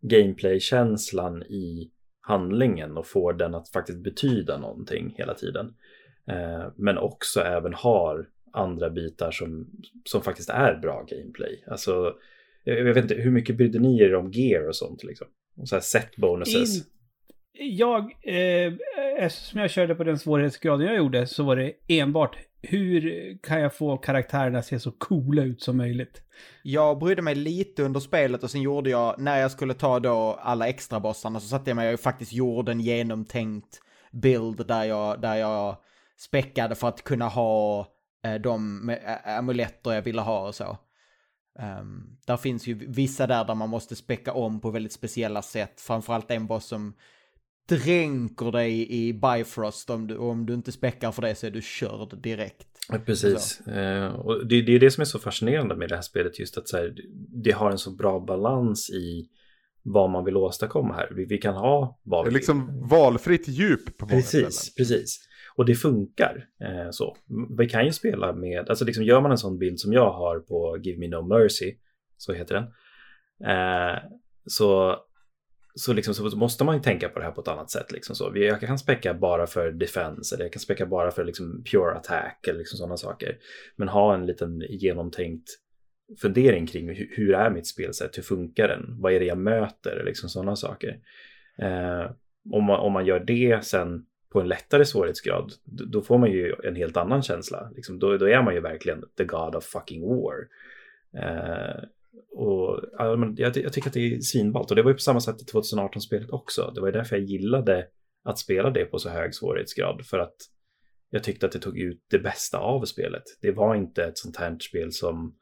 [0.00, 5.74] gameplay-känslan i handlingen och får den att faktiskt betyda någonting hela tiden.
[6.28, 9.70] Eh, men också även har andra bitar som,
[10.04, 11.64] som faktiskt är bra gameplay.
[11.66, 12.14] Alltså,
[12.64, 15.26] jag, jag vet inte, hur mycket brydde ni er om gear och sånt liksom?
[15.56, 16.76] Och så här set bonuses.
[16.76, 16.82] In,
[17.52, 18.72] jag, eh, eh
[19.18, 23.74] eftersom jag körde på den svårighetsgraden jag gjorde så var det enbart hur kan jag
[23.74, 26.22] få karaktärerna att se så coola ut som möjligt?
[26.62, 30.38] Jag brydde mig lite under spelet och sen gjorde jag, när jag skulle ta då
[30.42, 33.80] alla extra bossarna så satte jag mig och faktiskt gjorde en genomtänkt
[34.12, 35.76] bild där jag, där jag
[36.18, 37.86] späckade för att kunna ha
[38.24, 38.90] eh, de
[39.24, 40.78] amuletter jag ville ha och så.
[41.58, 45.80] Um, där finns ju vissa där där man måste späcka om på väldigt speciella sätt.
[45.80, 46.94] Framförallt en boss som
[47.68, 49.90] dränker dig i Bifrost.
[49.90, 52.68] Om du, om du inte späckar för det så är du körd direkt.
[53.06, 53.60] Precis.
[53.60, 56.38] Eh, och det, det, är det som är så fascinerande med det här spelet.
[56.38, 56.94] Just att så här,
[57.44, 59.28] det har en så bra balans i
[59.82, 61.08] vad man vill åstadkomma här.
[61.16, 64.74] Vi, vi kan ha vad vi Det är liksom valfritt djup på många Precis, ställen.
[64.76, 65.18] precis.
[65.56, 67.16] Och det funkar eh, så.
[67.58, 70.38] Vi kan ju spela med, alltså liksom gör man en sån bild som jag har
[70.40, 71.74] på Give Me No Mercy,
[72.16, 72.64] så heter den.
[73.50, 73.98] Eh,
[74.46, 74.96] så
[75.74, 77.92] så, liksom, så måste man ju tänka på det här på ett annat sätt.
[77.92, 78.32] Liksom så.
[78.34, 82.46] Jag kan späcka bara för defense eller jag kan späcka bara för liksom, pure attack
[82.48, 83.38] eller liksom sådana saker.
[83.76, 85.48] Men ha en liten genomtänkt
[86.20, 90.02] fundering kring hur, hur är mitt spelsätt, hur funkar den, vad är det jag möter,
[90.04, 90.98] liksom sådana saker.
[91.58, 92.10] Eh,
[92.50, 96.54] om, man, om man gör det sen på en lättare svårighetsgrad, då får man ju
[96.64, 97.70] en helt annan känsla.
[97.74, 100.48] Liksom, då, då är man ju verkligen the God of fucking war.
[101.16, 101.82] Eh,
[102.30, 102.80] och,
[103.36, 105.44] jag, jag, tycker att det är svinballt och det var ju på samma sätt i
[105.44, 106.72] 2018-spelet också.
[106.74, 107.86] Det var ju därför jag gillade
[108.24, 110.36] att spela det på så hög svårighetsgrad för att
[111.10, 113.22] jag tyckte att det tog ut det bästa av spelet.
[113.40, 115.36] Det var inte ett sånt här spel som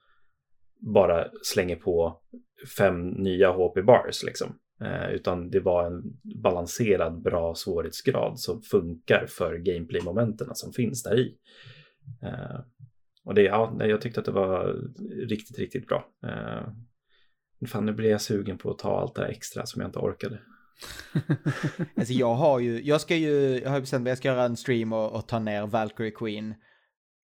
[0.81, 2.21] bara slänger på
[2.79, 4.59] fem nya HP bars liksom.
[4.81, 6.03] Eh, utan det var en
[6.43, 11.37] balanserad bra svårighetsgrad som funkar för gameplay-momenten som finns där i.
[12.23, 12.61] Eh,
[13.25, 14.77] och det, ja, jag tyckte att det var
[15.29, 16.09] riktigt, riktigt bra.
[16.27, 19.89] Eh, fan, nu blir jag sugen på att ta allt det här extra som jag
[19.89, 20.41] inte orkade.
[21.97, 24.57] alltså jag har ju, jag ska ju, jag har bestämt mig, jag ska göra en
[24.57, 26.55] stream och, och, ta ner Valkyrie Queen.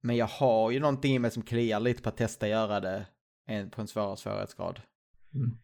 [0.01, 3.05] Men jag har ju någonting i mig som kliar lite på att testa göra det
[3.71, 4.81] på en svårare svårighetsgrad.
[5.35, 5.57] Mm.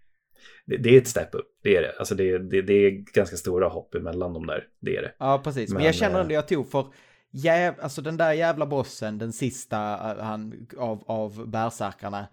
[0.65, 1.95] Det, det, är ett step up, det är det.
[1.99, 5.15] Alltså det, det, det, är ganska stora hopp emellan de där, det är det.
[5.19, 5.69] Ja, precis.
[5.69, 6.87] Men, Men jag känner ändå jag tog för
[7.35, 12.27] jäv, alltså den där jävla bossen, den sista eh, han, av, av bärsärkarna.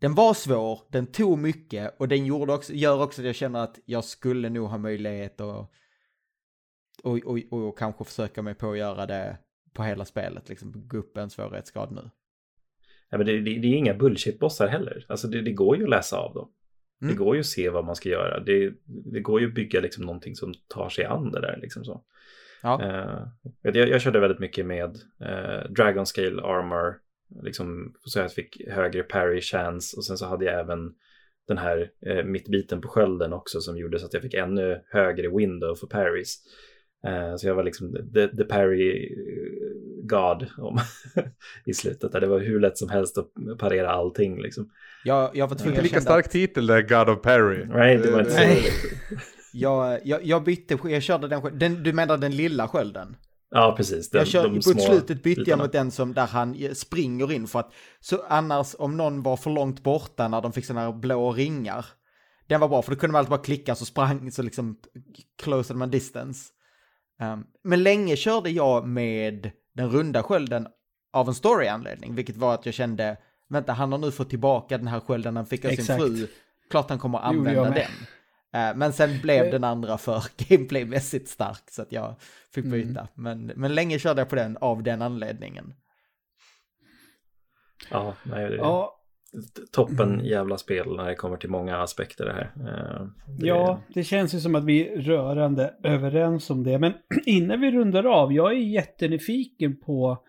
[0.00, 3.60] Den var svår, den tog mycket och den gjorde också, gör också att jag känner
[3.60, 5.70] att jag skulle nog ha möjlighet att
[7.02, 9.38] och, och, och, och kanske försöka mig på att göra det
[9.72, 12.10] på hela spelet, liksom gå upp en svårighetsgrad nu.
[13.10, 15.06] Ja, men det, det, det är inga bullshit-bossar heller.
[15.08, 16.48] Alltså det, det, går ju att läsa av dem.
[17.02, 17.14] Mm.
[17.14, 18.40] Det går ju att se vad man ska göra.
[18.40, 21.58] Det, det går ju att bygga liksom någonting som tar sig an det där.
[21.62, 22.04] Liksom så.
[22.62, 22.80] Ja.
[22.82, 26.94] Uh, jag, jag körde väldigt mycket med uh, Dragon Scale Armor.
[27.42, 30.92] Liksom, så jag fick högre parry chance och sen så hade jag även
[31.48, 35.28] den här uh, mittbiten på skölden också som gjorde så att jag fick ännu högre
[35.36, 36.36] window för parries.
[37.08, 39.08] Uh, så jag var liksom the, the parry
[40.02, 40.78] god om,
[41.66, 42.12] i slutet.
[42.12, 44.42] Där det var hur lätt som helst att parera allting.
[44.42, 44.70] Liksom.
[45.04, 46.30] Jag, jag var tvungen, inte lika stark att...
[46.30, 47.64] titel där, God of Parry.
[47.64, 48.40] Nej, det var inte så.
[49.52, 53.16] Jag, jag, jag bytte, jag körde den, den, du menar den lilla skölden?
[53.50, 54.10] Ja, precis.
[54.10, 55.50] Den, jag kör, på slutet bytte bitarna.
[55.50, 59.36] jag mot den som där han springer in för att så annars om någon var
[59.36, 61.86] för långt borta när de fick sådana här blå ringar.
[62.46, 64.76] Den var bra för då kunde man alltid bara klicka så sprang så liksom
[65.42, 66.52] closade man distance.
[67.22, 70.66] Um, men länge körde jag med den runda skölden
[71.12, 73.16] av en story-anledning, vilket var att jag kände,
[73.48, 76.26] vänta han har nu fått tillbaka den här skölden han fick av sin fru,
[76.70, 77.90] klart han kommer använda den.
[78.52, 82.14] Eh, men sen blev den andra för gameplaymässigt stark så att jag
[82.54, 82.80] fick mm.
[82.80, 83.00] byta.
[83.00, 83.08] Mm.
[83.14, 85.74] Men, men länge körde jag på den av den anledningen.
[87.90, 89.00] Ja, nej, det är ja.
[89.72, 92.52] toppen jävla spel när det kommer till många aspekter det här.
[92.56, 93.06] Eh,
[93.38, 93.46] det...
[93.46, 96.78] Ja, det känns ju som att vi är rörande överens om det.
[96.78, 96.92] Men
[97.26, 100.24] innan vi rundar av, jag är jättenyfiken på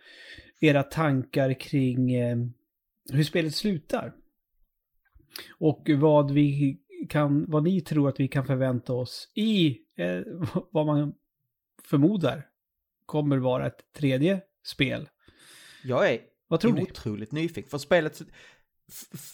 [0.59, 2.38] era tankar kring eh,
[3.11, 4.13] hur spelet slutar.
[5.59, 10.22] Och vad vi kan, vad ni tror att vi kan förvänta oss i eh,
[10.72, 11.14] vad man
[11.84, 12.47] förmodar
[13.06, 15.10] kommer vara ett tredje spel.
[15.84, 17.41] Jag är vad tror otroligt ni?
[17.41, 18.22] nyfiken, för spelet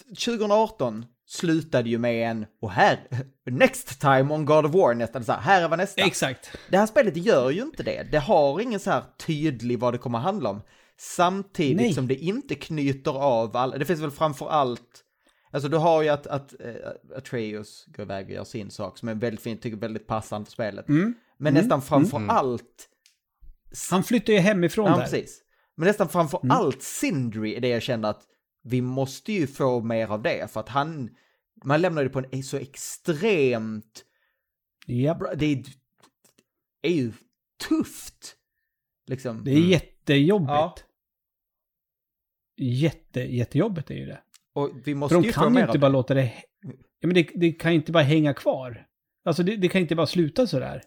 [0.07, 2.99] 2018 slutade ju med en, och här,
[3.45, 6.01] next time on God of War nästan, så här, här är vad nästa.
[6.01, 6.57] Exakt.
[6.69, 8.07] Det här spelet gör ju inte det.
[8.11, 10.61] Det har ingen så här tydlig vad det kommer handla om.
[10.99, 11.93] Samtidigt Nej.
[11.93, 15.03] som det inte knyter av alla, det finns väl framför allt
[15.51, 19.09] Alltså du har ju att, att uh, Atreus går iväg och gör sin sak som
[19.09, 20.89] är väldigt fint, tycker väldigt passande för spelet.
[20.89, 21.13] Mm.
[21.37, 21.61] Men mm.
[21.61, 22.29] nästan framför mm.
[22.29, 22.89] allt...
[23.91, 25.03] Han flyttar ju hemifrån ja, där.
[25.03, 25.41] precis.
[25.75, 26.51] Men nästan framför mm.
[26.51, 28.23] allt Sindri är det jag kände att
[28.63, 31.09] vi måste ju få mer av det, för att han...
[31.63, 34.03] Man lämnar det på en så extremt...
[34.87, 35.17] Yep.
[35.35, 35.63] Det är,
[36.81, 37.13] är ju
[37.69, 38.35] tufft.
[39.07, 39.43] Liksom.
[39.43, 40.49] Det är jättejobbigt.
[40.49, 40.75] Ja.
[42.57, 44.21] jätte, jättejobbigt är ju det.
[44.57, 46.33] Och vi måste För de ju kan ju inte bara låta det...
[46.99, 48.85] Ja, men det, det kan ju inte bara hänga kvar.
[49.25, 50.81] Alltså det, det kan inte bara sluta sådär.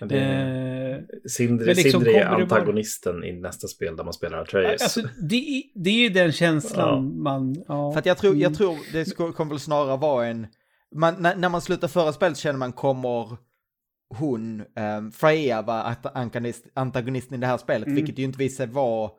[0.00, 0.98] Men det, Eh,
[1.30, 4.82] Sindri, men liksom Sindri är antagonisten i nästa spel där man spelar Atreus.
[4.82, 7.64] alltså det, är- det är ju den känslan man...
[7.68, 7.92] Ja.
[7.92, 8.54] För att jag tror, jag Mm.
[8.54, 10.46] tror det kommer väl snarare vara en...
[10.94, 13.36] Man, när, när man slutar förra spelet känner man kommer
[14.18, 14.62] hon,
[14.98, 15.58] um, Freja
[16.14, 17.96] antagonist, antagonisten i det här spelet, Mm.
[17.96, 19.10] vilket ju inte visar sig vara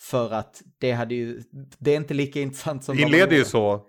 [0.00, 1.42] för att det hade ju,
[1.78, 2.98] det är inte lika intressant som...
[2.98, 3.86] Inleder ju så.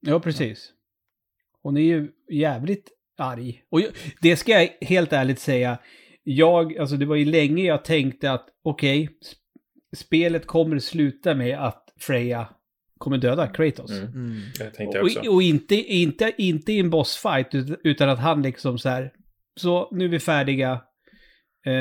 [0.00, 0.70] Ja, precis.
[1.62, 3.62] Hon är ju jävligt arg.
[3.70, 3.90] Och jag-
[4.20, 5.78] det ska jag helt ärligt säga.
[6.22, 9.36] Jag, alltså det var ju länge jag tänkte att okej, sp-
[9.96, 12.48] spelet kommer sluta med att Freja
[12.98, 13.90] kommer döda Kratos.
[13.90, 14.04] Mm.
[14.04, 14.40] Mm.
[14.58, 15.20] Jag tänkte också.
[15.20, 19.12] Och, och inte, inte, inte i en bossfight, ut- utan att han liksom så här,
[19.60, 20.80] så nu är vi färdiga.
[21.66, 21.72] Eh,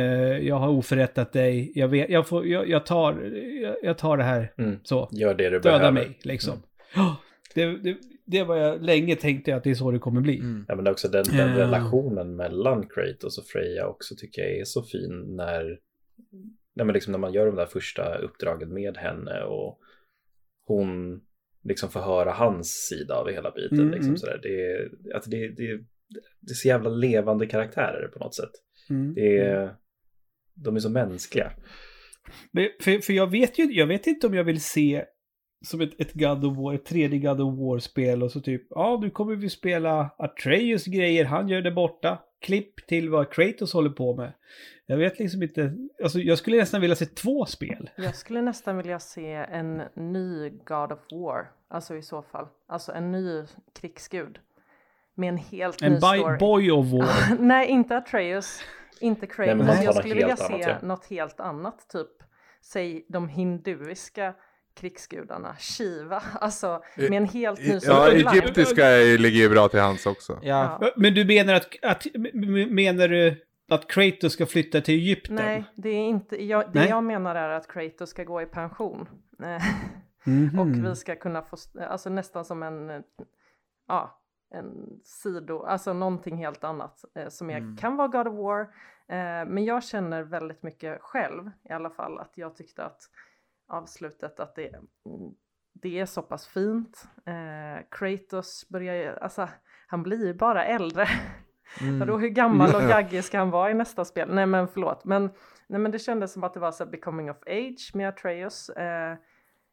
[0.48, 1.72] jag har oförrättat dig.
[1.76, 3.22] Jag, vet, jag, får, jag, jag, tar,
[3.62, 4.54] jag, jag tar det här.
[4.58, 4.80] Mm.
[4.84, 5.10] Så.
[5.12, 5.92] Gör det du Döda behöver.
[5.92, 6.64] mig, liksom.
[6.96, 7.18] Ja,
[7.56, 10.40] Det, det, det var jag länge tänkte att det är så det kommer bli.
[10.40, 10.66] Mm.
[10.68, 11.56] Ja, men också den, den Eh.
[11.56, 15.64] relationen mellan Kratos och Freja också tycker jag är så fin när,
[16.76, 19.80] nej, men liksom när man gör de där första uppdragen med henne och
[20.66, 21.22] hon
[21.64, 23.80] liksom får höra hans sida av hela biten.
[23.80, 24.18] Mm, liksom mm.
[24.18, 24.40] sådär.
[24.44, 25.78] Det, är, att det, det,
[26.42, 28.52] det är så jävla levande karaktärer på något sätt.
[28.90, 29.14] Mm.
[29.14, 29.76] Det är,
[30.54, 31.52] de är så mänskliga.
[32.52, 35.06] Men för, för jag vet ju jag vet inte om jag vill se
[35.66, 39.00] som ett, ett God of War, ett tredje God of War-spel och så typ, ja
[39.02, 42.20] nu kommer vi spela Atreus grejer, han gör det borta.
[42.42, 44.34] Klipp till vad Kratos håller på med.
[44.86, 45.74] Jag vet liksom inte,
[46.04, 47.90] alltså jag skulle nästan vilja se två spel.
[47.98, 52.48] Jag skulle nästan vilja se en ny God of War, alltså i så fall.
[52.68, 54.40] Alltså en ny krigsgud.
[55.16, 56.38] Med en helt En ny by, story.
[56.38, 57.36] Boy of War.
[57.40, 58.62] Nej, inte Atreus,
[59.00, 59.68] inte Nej, Kratos.
[59.78, 60.88] tar jag skulle vilja se annat, ja.
[60.88, 62.08] något helt annat, typ
[62.62, 64.34] säg de hinduiska
[64.76, 68.28] krigsgudarna, Shiva, alltså med en helt ny Ja, storyline.
[68.28, 70.40] egyptiska är- ligger ju bra till hands också.
[70.42, 70.92] Ja, Ja.
[70.96, 72.06] Men du menar att, att
[72.70, 75.36] menar du att Kratos ska flytta till Egypten?
[75.36, 76.90] Nej, det är inte, jag, det Nej.
[76.90, 79.08] jag menar är att Kratos ska gå i pension.
[79.44, 79.64] Eh,
[80.26, 80.60] Mhm.
[80.60, 81.58] Och vi ska kunna få,
[81.90, 83.00] alltså nästan som en, eh,
[83.88, 84.20] ja,
[84.54, 87.78] en sido, alltså någonting helt annat eh, som är, Mm.
[87.78, 88.62] kan vara God of War.
[89.08, 93.02] Eh, men jag känner väldigt mycket själv i alla fall att jag tyckte att
[93.68, 95.34] avslutet att det, mm,
[95.74, 97.08] det är så pass fint.
[97.26, 99.48] Eh, Kratos börjar ju, alltså
[99.88, 101.08] han blir ju bara äldre.
[101.82, 102.00] mm.
[102.00, 104.30] Vadå hur gammal och gaggig ska han vara i nästa spel?
[104.34, 105.30] Nej men förlåt, men,
[105.68, 108.70] nej, men det kändes som att det var så becoming of age med Atreus.
[108.70, 109.18] Eh,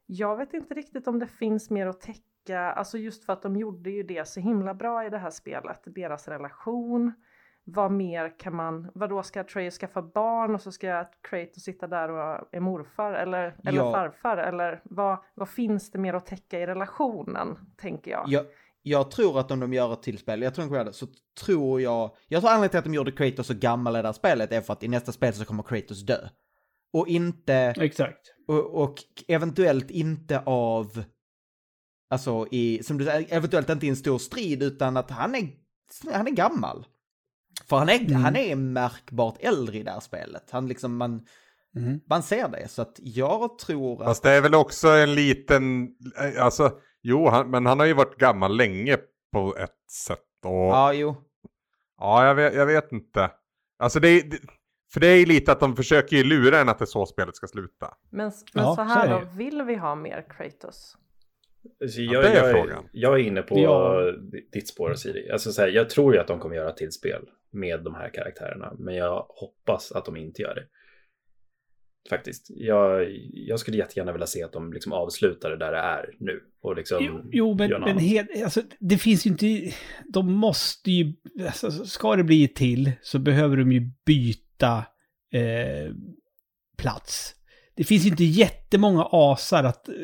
[0.06, 2.20] jag vet inte riktigt om det finns mer att täcka,
[2.50, 5.80] alltså just för att de gjorde ju det så himla bra i det här spelet,
[5.84, 7.12] deras relation.
[7.64, 12.08] Vad mer kan man, vadå ska Atreus skaffa barn och så ska Kratos sitta där
[12.08, 13.92] och är morfar eller, eller Ja.
[13.92, 18.24] farfar eller vad, vad finns det mer att täcka i relationen, tänker jag.
[18.28, 18.44] Jag,
[18.82, 21.06] jag tror att om de gör ett till spel, jag tror inte på det, så
[21.44, 24.12] tror jag, jag tror anledningen till att de gjorde Kratos så gammal i det här
[24.12, 26.28] spelet är för att i nästa spel så kommer Kratos dö.
[26.92, 28.34] Och inte, Exakt.
[28.48, 28.94] och, och
[29.28, 31.02] eventuellt inte av,
[32.10, 35.48] alltså i, som du säger, eventuellt inte i en stor strid utan att han är,
[36.12, 36.86] han är gammal.
[37.68, 38.14] För han är, Mm.
[38.24, 40.50] han är märkbart äldre i det här spelet.
[40.50, 41.26] Han liksom, man,
[41.76, 42.00] Mm.
[42.08, 42.68] man ser det.
[42.68, 44.06] Så att jag tror att...
[44.08, 45.88] Fast det är väl också en liten,
[46.18, 48.98] eh, alltså, jo, han, men han har ju varit gammal länge
[49.32, 50.18] på ett sätt.
[50.44, 51.16] Och, ja, Ja, jo.
[51.98, 53.30] jag, vet, jag vet inte.
[53.78, 54.40] Alltså det är, det-
[54.92, 57.06] för det är ju lite att de försöker ju lura en att det är så
[57.06, 57.94] spelet ska sluta.
[58.10, 60.96] Men, men Ja, så så här är då, vill vi ha mer Kratos?
[61.88, 62.88] Så Ja, jag, det är jag, frågan.
[62.92, 64.02] jag är inne på Ja.
[64.52, 65.30] ditt spår Siri.
[65.30, 68.08] Alltså, så här, jag tror ju att de kommer göra till spel med de här
[68.14, 68.74] karaktärerna.
[68.78, 70.64] Men jag hoppas att de inte gör det.
[72.10, 72.46] Faktiskt.
[72.48, 76.40] Jag, jag skulle jättegärna vilja se att de liksom avslutar det där det är nu.
[76.62, 79.74] Och liksom Jo, jo men, men helt, alltså, det finns ju inte...
[80.12, 81.12] De måste ju...
[81.46, 84.84] Alltså, ska det bli till så behöver de ju byta
[85.32, 85.94] eh,
[86.78, 87.34] plats.
[87.76, 89.94] Det finns ju inte jättemånga asar att eh,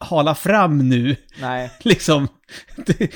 [0.00, 1.16] hala fram nu.
[1.40, 1.70] Nej.
[1.84, 2.28] liksom.
[2.76, 3.10] Det,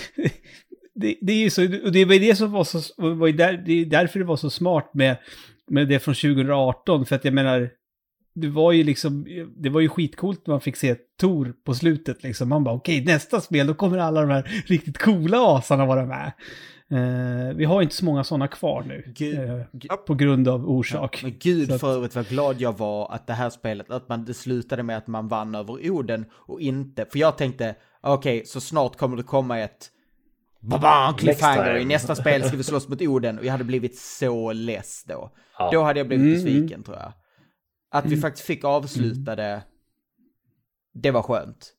[0.95, 3.63] det, det är ju så, och det var ju det som var så, var där,
[3.67, 5.17] det är därför det var så smart med,
[5.71, 7.71] med det från 2018, för att jag menar,
[8.35, 9.27] det var ju liksom,
[9.57, 12.49] det var ju skitcoolt när man fick se Tor på slutet liksom.
[12.49, 16.33] Man bara okej, nästa spel, då kommer alla de här riktigt coola asarna vara med.
[16.91, 19.13] Eh, vi har inte så många sådana kvar nu.
[19.17, 19.39] Gud,
[19.91, 21.21] eh, på grund av orsak.
[21.23, 24.25] Men gud att- för övrigt vad glad jag var att det här spelet, att man,
[24.25, 28.61] det slutade med att man vann över Oden och inte, för jag tänkte, okej, så
[28.61, 29.91] snart kommer det komma ett
[30.61, 34.53] babam, cliffhanger, i nästa spel ska vi slåss mot Oden och jag hade blivit så
[34.53, 35.31] less då.
[35.59, 35.71] Ja.
[35.73, 37.13] Då hade jag blivit Mm, besviken tror jag.
[37.91, 39.63] Att vi faktiskt fick avsluta det
[40.95, 41.73] det var skönt.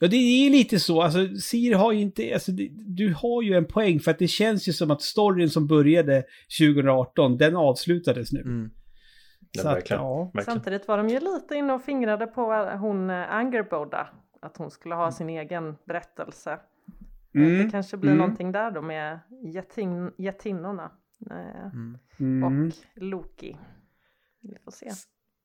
[0.00, 1.02] Ja, det är lite så.
[1.02, 2.34] Alltså, Sir har ju inte...
[2.34, 5.50] Alltså, det, du har ju en poäng för att det känns ju som att storyn
[5.50, 6.24] som började
[6.60, 8.40] 2018, den avslutades nu.
[8.40, 8.70] Mm.
[9.50, 10.02] Ja, Så att, verkligen.
[10.02, 10.24] ja.
[10.24, 10.44] verkligen.
[10.44, 12.42] Samtidigt var de ju lite inne och fingrade på
[12.80, 14.08] hon eh, Angerboda,
[14.42, 16.58] att hon skulle ha sin egen berättelse.
[17.34, 18.18] Mm, Det kanske blir mm.
[18.18, 19.18] någonting där då med
[19.54, 20.90] jättin, jättinnorna
[21.30, 21.98] eh, Mm.
[22.20, 22.44] Mm.
[22.68, 23.56] och Loki.
[24.42, 24.90] Vi får se.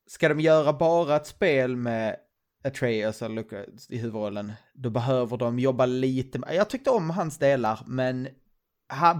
[0.08, 2.16] Ska de göra bara ett spel med
[2.64, 6.56] Atreus och Lucas i huvudrollen, då behöver de jobba lite med...
[6.56, 8.28] Jag tyckte om hans delar, men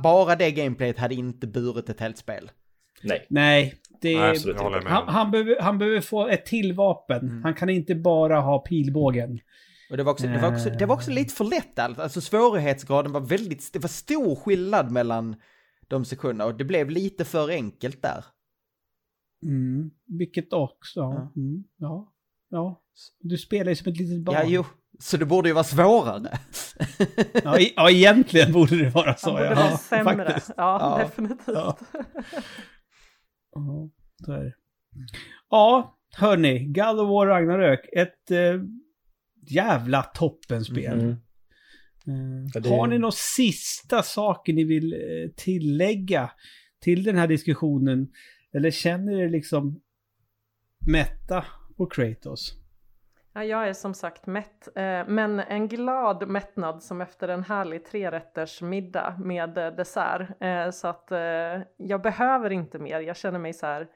[0.04, 2.52] bara det gameplayet hade inte burit ett helt spel.
[3.04, 7.30] Nej, Nej, det Nej, absolut han, han, behöver, han behöver få ett till vapen.
[7.30, 7.44] Mm.
[7.44, 9.40] Han kan inte bara ha pilbågen.
[9.90, 12.00] Och det var också, det var också, det var också lite för lätt allt.
[12.00, 15.36] Alltså svårighetsgraden var väldigt, det var stor skillnad mellan
[15.88, 18.26] de sektionerna och det blev lite för enkelt där.
[19.44, 19.92] Mm.
[20.06, 21.14] Vilket också, ja.
[21.14, 21.42] Ja.
[21.42, 21.64] Mm.
[21.78, 22.14] ja.
[22.50, 22.81] Ja.
[23.20, 24.36] Du spelar ju som ett litet barn.
[24.36, 24.66] Ja, jo.
[25.00, 26.40] Så det borde ju vara svårare.
[27.44, 29.30] Ja, i, ja egentligen borde det vara så.
[29.30, 29.56] Han borde ja.
[29.56, 30.26] vara sämre.
[30.26, 30.52] faktiskt.
[30.58, 31.04] Ja, Ja.
[31.06, 31.48] definitivt.
[31.48, 31.78] Ja.
[33.52, 33.90] Ja,
[34.26, 34.54] så är det.
[35.50, 36.66] Ja, hörni.
[36.66, 37.90] God of War Ragnarök.
[37.94, 38.62] Ett eh,
[39.50, 41.00] jävla toppenspel.
[41.00, 41.16] Mm.
[42.54, 46.32] Ja, det- Har ni några sista saker ni vill eh, tillägga
[46.82, 48.08] till den här diskussionen?
[48.54, 49.82] Eller känner ni er liksom
[50.88, 51.46] mätta
[51.78, 52.54] på Kratos?
[53.34, 57.86] Ja, jag är som sagt mätt, eh, men en glad mättnad som efter en härlig
[57.86, 60.30] trerätters middag med eh, dessert.
[60.40, 61.12] Eh, så att
[61.78, 63.88] jag behöver inte mer, jag känner mig så här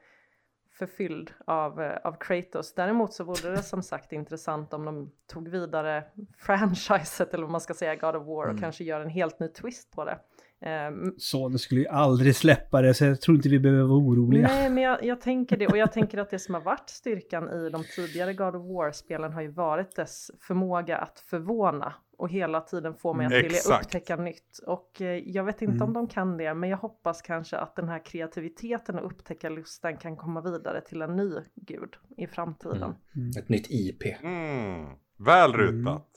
[0.78, 2.74] förfylld av, av Kratos.
[2.74, 6.04] Däremot så vore det som sagt intressant om de tog vidare
[6.38, 8.62] franchiset, eller vad man ska säga, God of War och Mm.
[8.62, 10.18] kanske gör en helt ny twist på det.
[10.60, 14.46] Eh, Sonen skulle ju aldrig släppa det, så jag tror inte vi behöver vara oroliga.
[14.48, 15.66] Nej, men jag, jag tänker det.
[15.66, 19.32] Och jag tänker att det som har varit styrkan i de tidigare God of War-spelen
[19.32, 23.56] har ju varit dess förmåga att förvåna och hela tiden få mig att Mm, vilja
[23.58, 23.84] exakt.
[23.86, 24.58] upptäcka nytt.
[24.66, 27.88] Och eh, jag vet inte om de kan det, men jag hoppas kanske att den
[27.88, 32.94] här kreativiteten och upptäcka lusten kan komma vidare till en ny gud i framtiden.
[33.16, 33.30] Mm.
[33.38, 34.02] Ett nytt IP.
[34.22, 34.86] Mm.
[35.18, 36.08] Väl rutat.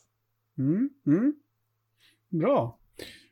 [0.58, 1.34] Mm, mm.
[2.30, 2.79] Bra.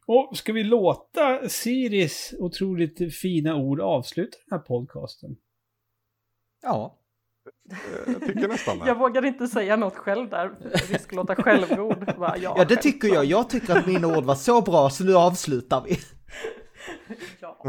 [0.07, 5.35] Och ska vi låta Siris otroligt fina ord avsluta den här podcasten?
[6.61, 6.99] Ja.
[7.71, 7.77] Eh,
[8.13, 8.93] Jag tycker nästan Jag det.
[8.93, 10.51] vågar inte säga något själv där,
[10.89, 12.05] risk låta självgod.
[12.19, 13.25] Bara, Ja, det tycker jag.
[13.25, 15.97] Jag tycker att mina ord var så bra, så nu avslutar vi.
[17.41, 17.63] Ja.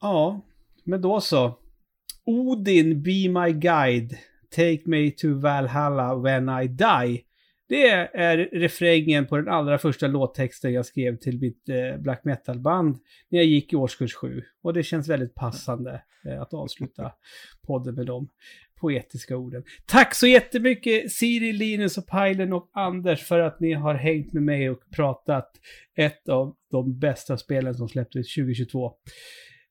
[0.00, 0.40] Ja,
[0.84, 1.58] men då så.
[2.24, 3.10] Odin, be
[3.44, 4.18] my guide.
[4.50, 7.22] Take me to Valhalla when I die.
[7.68, 12.98] Det är refrängen på den allra första låttexten jag skrev till mitt eh, black metal-band
[13.28, 14.42] när jag gick i årskurs 7.
[14.62, 17.12] Och det känns väldigt passande eh, att avsluta
[17.66, 18.28] podden med de
[18.80, 19.64] poetiska orden.
[19.86, 24.42] Tack så jättemycket Siri, Linus och Pajlen och Anders för att ni har hängt med
[24.42, 25.50] mig och pratat
[25.94, 28.88] ett av de bästa spelen som släpptes 2022.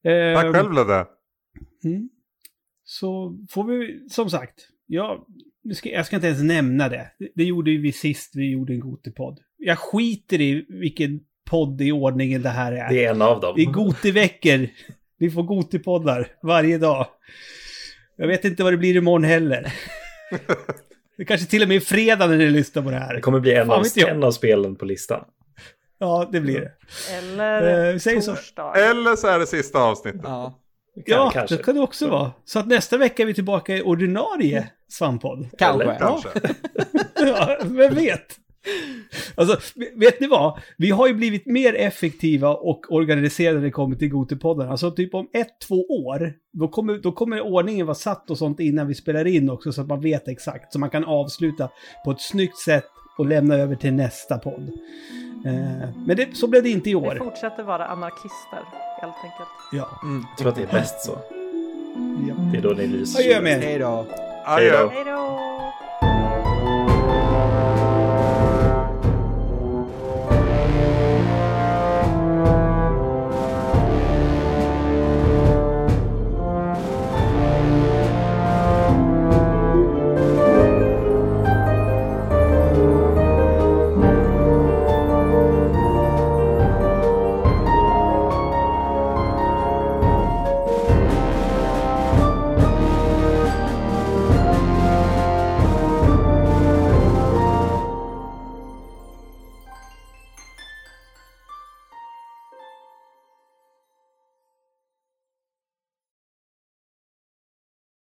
[0.03, 1.07] Tack Ehm, själv Ludde.
[1.83, 2.09] Mm.
[2.83, 4.67] Så får vi, som sagt,
[5.75, 7.11] ska, jag ska inte ens nämna det.
[7.19, 7.29] det.
[7.35, 9.39] Det gjorde vi sist vi gjorde en Gotipodd.
[9.57, 11.19] Jag skiter i vilken
[11.49, 12.89] podd i ordningen det här är.
[12.89, 13.53] Det är en av dem.
[13.55, 14.67] Det är Gotiveckor.
[15.17, 17.07] Vi får Gotipoddar varje dag.
[18.17, 19.73] Jag vet inte vad det blir imorgon heller.
[21.17, 23.13] Det kanske till och med är fredag när ni lyssnar på det här.
[23.15, 25.23] Det kommer bli en Fan av, en av spelen på listan.
[25.99, 26.71] Ja, det blir det.
[27.17, 28.31] Eller Eh, säg så.
[28.35, 28.73] torsdag.
[28.75, 30.21] Eller så är det sista avsnittet.
[30.23, 30.61] Ja,
[31.05, 31.57] Ja, kanske.
[31.57, 32.31] det kan det också vara.
[32.45, 35.47] Så att nästa vecka är vi tillbaka i ordinarie svampodd.
[35.57, 35.83] kanske.
[35.83, 35.97] Eller?
[35.99, 36.21] Ja.
[36.33, 36.55] Kanske.
[37.27, 38.39] ja, vem vet?
[39.35, 39.57] Alltså,
[39.95, 40.59] vet ni vad?
[40.77, 44.69] Vi har ju blivit mer effektiva och organiserade när det kommer till Gotipodden.
[44.69, 48.59] Alltså typ om ett, två år, då kommer, då kommer ordningen vara satt och sånt
[48.59, 50.73] innan vi spelar in också så att man vet exakt.
[50.73, 51.69] Så man kan avsluta
[52.05, 52.85] på ett snyggt sätt
[53.17, 54.69] och lämna över till nästa podd.
[55.45, 57.15] Eh, men det, så blev det inte i Vi år.
[57.15, 58.59] fortsätter vara anarkister,
[59.01, 59.49] helt enkelt.
[59.71, 59.99] Ja.
[60.03, 60.23] Mm.
[60.29, 61.19] Jag tror att det är bäst så.
[62.27, 62.35] ja.
[62.51, 63.19] Det är då ni lyser.
[63.19, 63.67] Adjö med er.
[63.67, 64.05] Hej då.
[64.47, 65.46] Hej då!